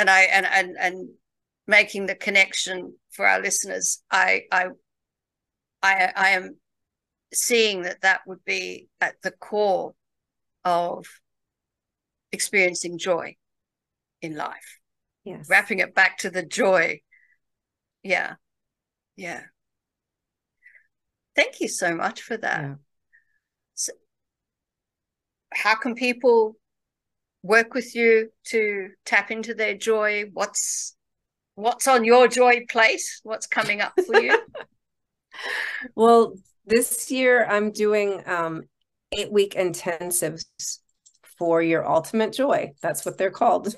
and 0.00 0.08
I 0.08 0.22
and 0.22 0.46
and 0.46 0.76
and 0.80 1.08
making 1.66 2.06
the 2.06 2.14
connection 2.14 2.94
for 3.10 3.26
our 3.26 3.40
listeners, 3.40 4.02
I 4.10 4.44
I 4.50 4.68
I, 5.82 6.12
I 6.16 6.28
am 6.30 6.56
seeing 7.34 7.82
that 7.82 8.00
that 8.00 8.22
would 8.26 8.42
be 8.44 8.88
at 9.00 9.16
the 9.22 9.30
core 9.30 9.94
of 10.64 11.06
experiencing 12.32 12.98
joy 12.98 13.36
in 14.22 14.36
life. 14.36 14.78
Yes. 15.24 15.48
Wrapping 15.50 15.80
it 15.80 15.94
back 15.94 16.18
to 16.18 16.30
the 16.30 16.44
joy. 16.44 17.00
Yeah. 18.02 18.34
Yeah. 19.16 19.42
Thank 21.36 21.60
you 21.60 21.68
so 21.68 21.94
much 21.94 22.22
for 22.22 22.38
that. 22.38 22.62
Yeah. 22.62 22.74
So, 23.74 23.92
how 25.52 25.76
can 25.76 25.94
people 25.94 26.56
work 27.42 27.74
with 27.74 27.94
you 27.94 28.30
to 28.44 28.90
tap 29.04 29.30
into 29.30 29.54
their 29.54 29.74
joy? 29.74 30.24
What's 30.32 30.96
what's 31.54 31.88
on 31.88 32.04
your 32.04 32.28
joy 32.28 32.64
plate? 32.68 33.02
What's 33.22 33.46
coming 33.46 33.80
up 33.80 33.92
for 34.06 34.20
you? 34.20 34.40
Well 35.94 36.34
this 36.66 37.10
year 37.10 37.46
i'm 37.46 37.72
doing 37.72 38.22
um 38.26 38.62
eight 39.12 39.32
week 39.32 39.54
intensives 39.54 40.44
for 41.38 41.62
your 41.62 41.88
ultimate 41.88 42.32
joy. 42.32 42.72
That's 42.82 43.06
what 43.06 43.16
they're 43.16 43.30
called. 43.30 43.74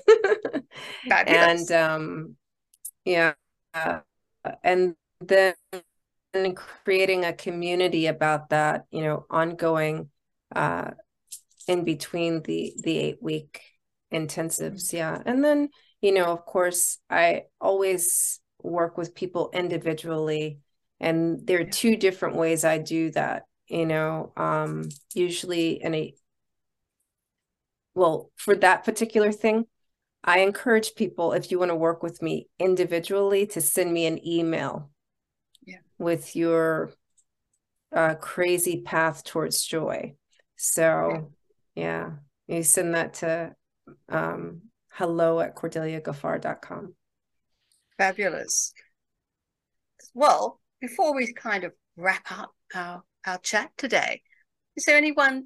And 1.11 1.71
um 1.71 2.35
yeah 3.05 3.33
uh, 3.73 3.99
and 4.63 4.95
then 5.21 5.55
creating 6.55 7.25
a 7.25 7.33
community 7.33 8.07
about 8.07 8.49
that, 8.49 8.85
you 8.91 9.01
know, 9.01 9.25
ongoing 9.29 10.09
uh, 10.55 10.91
in 11.67 11.83
between 11.83 12.41
the 12.43 12.73
the 12.81 12.97
eight 12.97 13.17
week 13.21 13.61
intensives. 14.13 14.93
Yeah. 14.93 15.21
And 15.25 15.43
then, 15.43 15.69
you 16.01 16.13
know, 16.13 16.25
of 16.25 16.45
course, 16.45 16.99
I 17.09 17.43
always 17.59 18.39
work 18.61 18.97
with 18.97 19.15
people 19.15 19.49
individually. 19.53 20.59
And 20.99 21.45
there 21.45 21.59
are 21.59 21.65
two 21.65 21.97
different 21.97 22.35
ways 22.35 22.63
I 22.63 22.77
do 22.77 23.11
that, 23.11 23.43
you 23.67 23.85
know, 23.85 24.31
um, 24.37 24.89
usually 25.13 25.83
in 25.83 25.93
a 25.93 26.13
well, 27.95 28.31
for 28.37 28.55
that 28.55 28.83
particular 28.83 29.31
thing, 29.31 29.65
I 30.23 30.39
encourage 30.39 30.95
people, 30.95 31.33
if 31.33 31.51
you 31.51 31.59
want 31.59 31.69
to 31.69 31.75
work 31.75 32.01
with 32.01 32.21
me 32.21 32.47
individually, 32.57 33.45
to 33.47 33.61
send 33.61 33.93
me 33.93 34.05
an 34.05 34.25
email 34.25 34.89
yeah. 35.65 35.77
with 35.99 36.35
your 36.35 36.91
uh, 37.95 38.15
crazy 38.15 38.81
path 38.81 39.23
towards 39.23 39.63
joy. 39.63 40.15
So, 40.55 41.31
yeah, 41.75 42.11
you 42.47 42.63
send 42.63 42.95
that 42.95 43.15
to 43.15 43.55
um, 44.09 44.61
hello 44.89 45.39
at 45.39 45.55
cordeliagaffar.com. 45.55 46.93
Fabulous. 47.97 48.73
Well, 50.13 50.59
before 50.81 51.15
we 51.15 51.33
kind 51.33 51.63
of 51.63 51.73
wrap 51.95 52.31
up 52.31 52.53
our, 52.75 53.03
our 53.25 53.37
chat 53.39 53.71
today, 53.77 54.21
is 54.75 54.85
there 54.85 54.97
anyone 54.97 55.45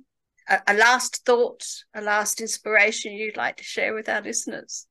a, 0.49 0.59
a 0.67 0.73
last 0.73 1.25
thought, 1.25 1.65
a 1.93 2.01
last 2.01 2.41
inspiration 2.41 3.13
you'd 3.13 3.37
like 3.37 3.57
to 3.57 3.63
share 3.63 3.93
with 3.93 4.09
our 4.09 4.21
listeners? 4.21 4.87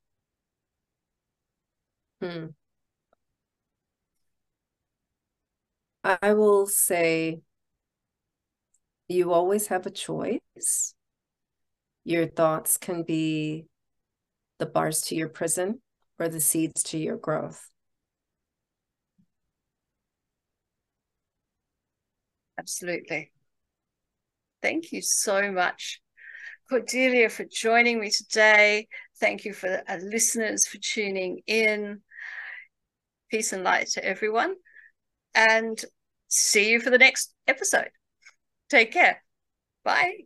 Hmm. 2.20 2.46
I 6.04 6.34
will 6.34 6.66
say 6.66 7.40
you 9.08 9.32
always 9.32 9.68
have 9.68 9.86
a 9.86 9.90
choice. 9.90 10.94
Your 12.06 12.28
thoughts 12.28 12.78
can 12.78 13.02
be 13.02 13.66
the 14.60 14.66
bars 14.66 15.00
to 15.02 15.16
your 15.16 15.28
prison 15.28 15.82
or 16.20 16.28
the 16.28 16.40
seeds 16.40 16.84
to 16.84 16.98
your 16.98 17.16
growth. 17.16 17.68
Absolutely. 22.56 23.32
Thank 24.62 24.92
you 24.92 25.02
so 25.02 25.50
much, 25.50 26.00
Cordelia, 26.68 27.28
for 27.28 27.44
joining 27.44 27.98
me 27.98 28.10
today. 28.10 28.86
Thank 29.18 29.44
you 29.44 29.52
for 29.52 29.82
our 29.88 29.98
listeners 29.98 30.64
for 30.64 30.78
tuning 30.78 31.40
in. 31.48 32.02
Peace 33.32 33.52
and 33.52 33.64
light 33.64 33.88
to 33.94 34.04
everyone. 34.04 34.54
And 35.34 35.84
see 36.28 36.70
you 36.70 36.78
for 36.80 36.90
the 36.90 36.98
next 36.98 37.34
episode. 37.48 37.90
Take 38.70 38.92
care. 38.92 39.24
Bye. 39.82 40.18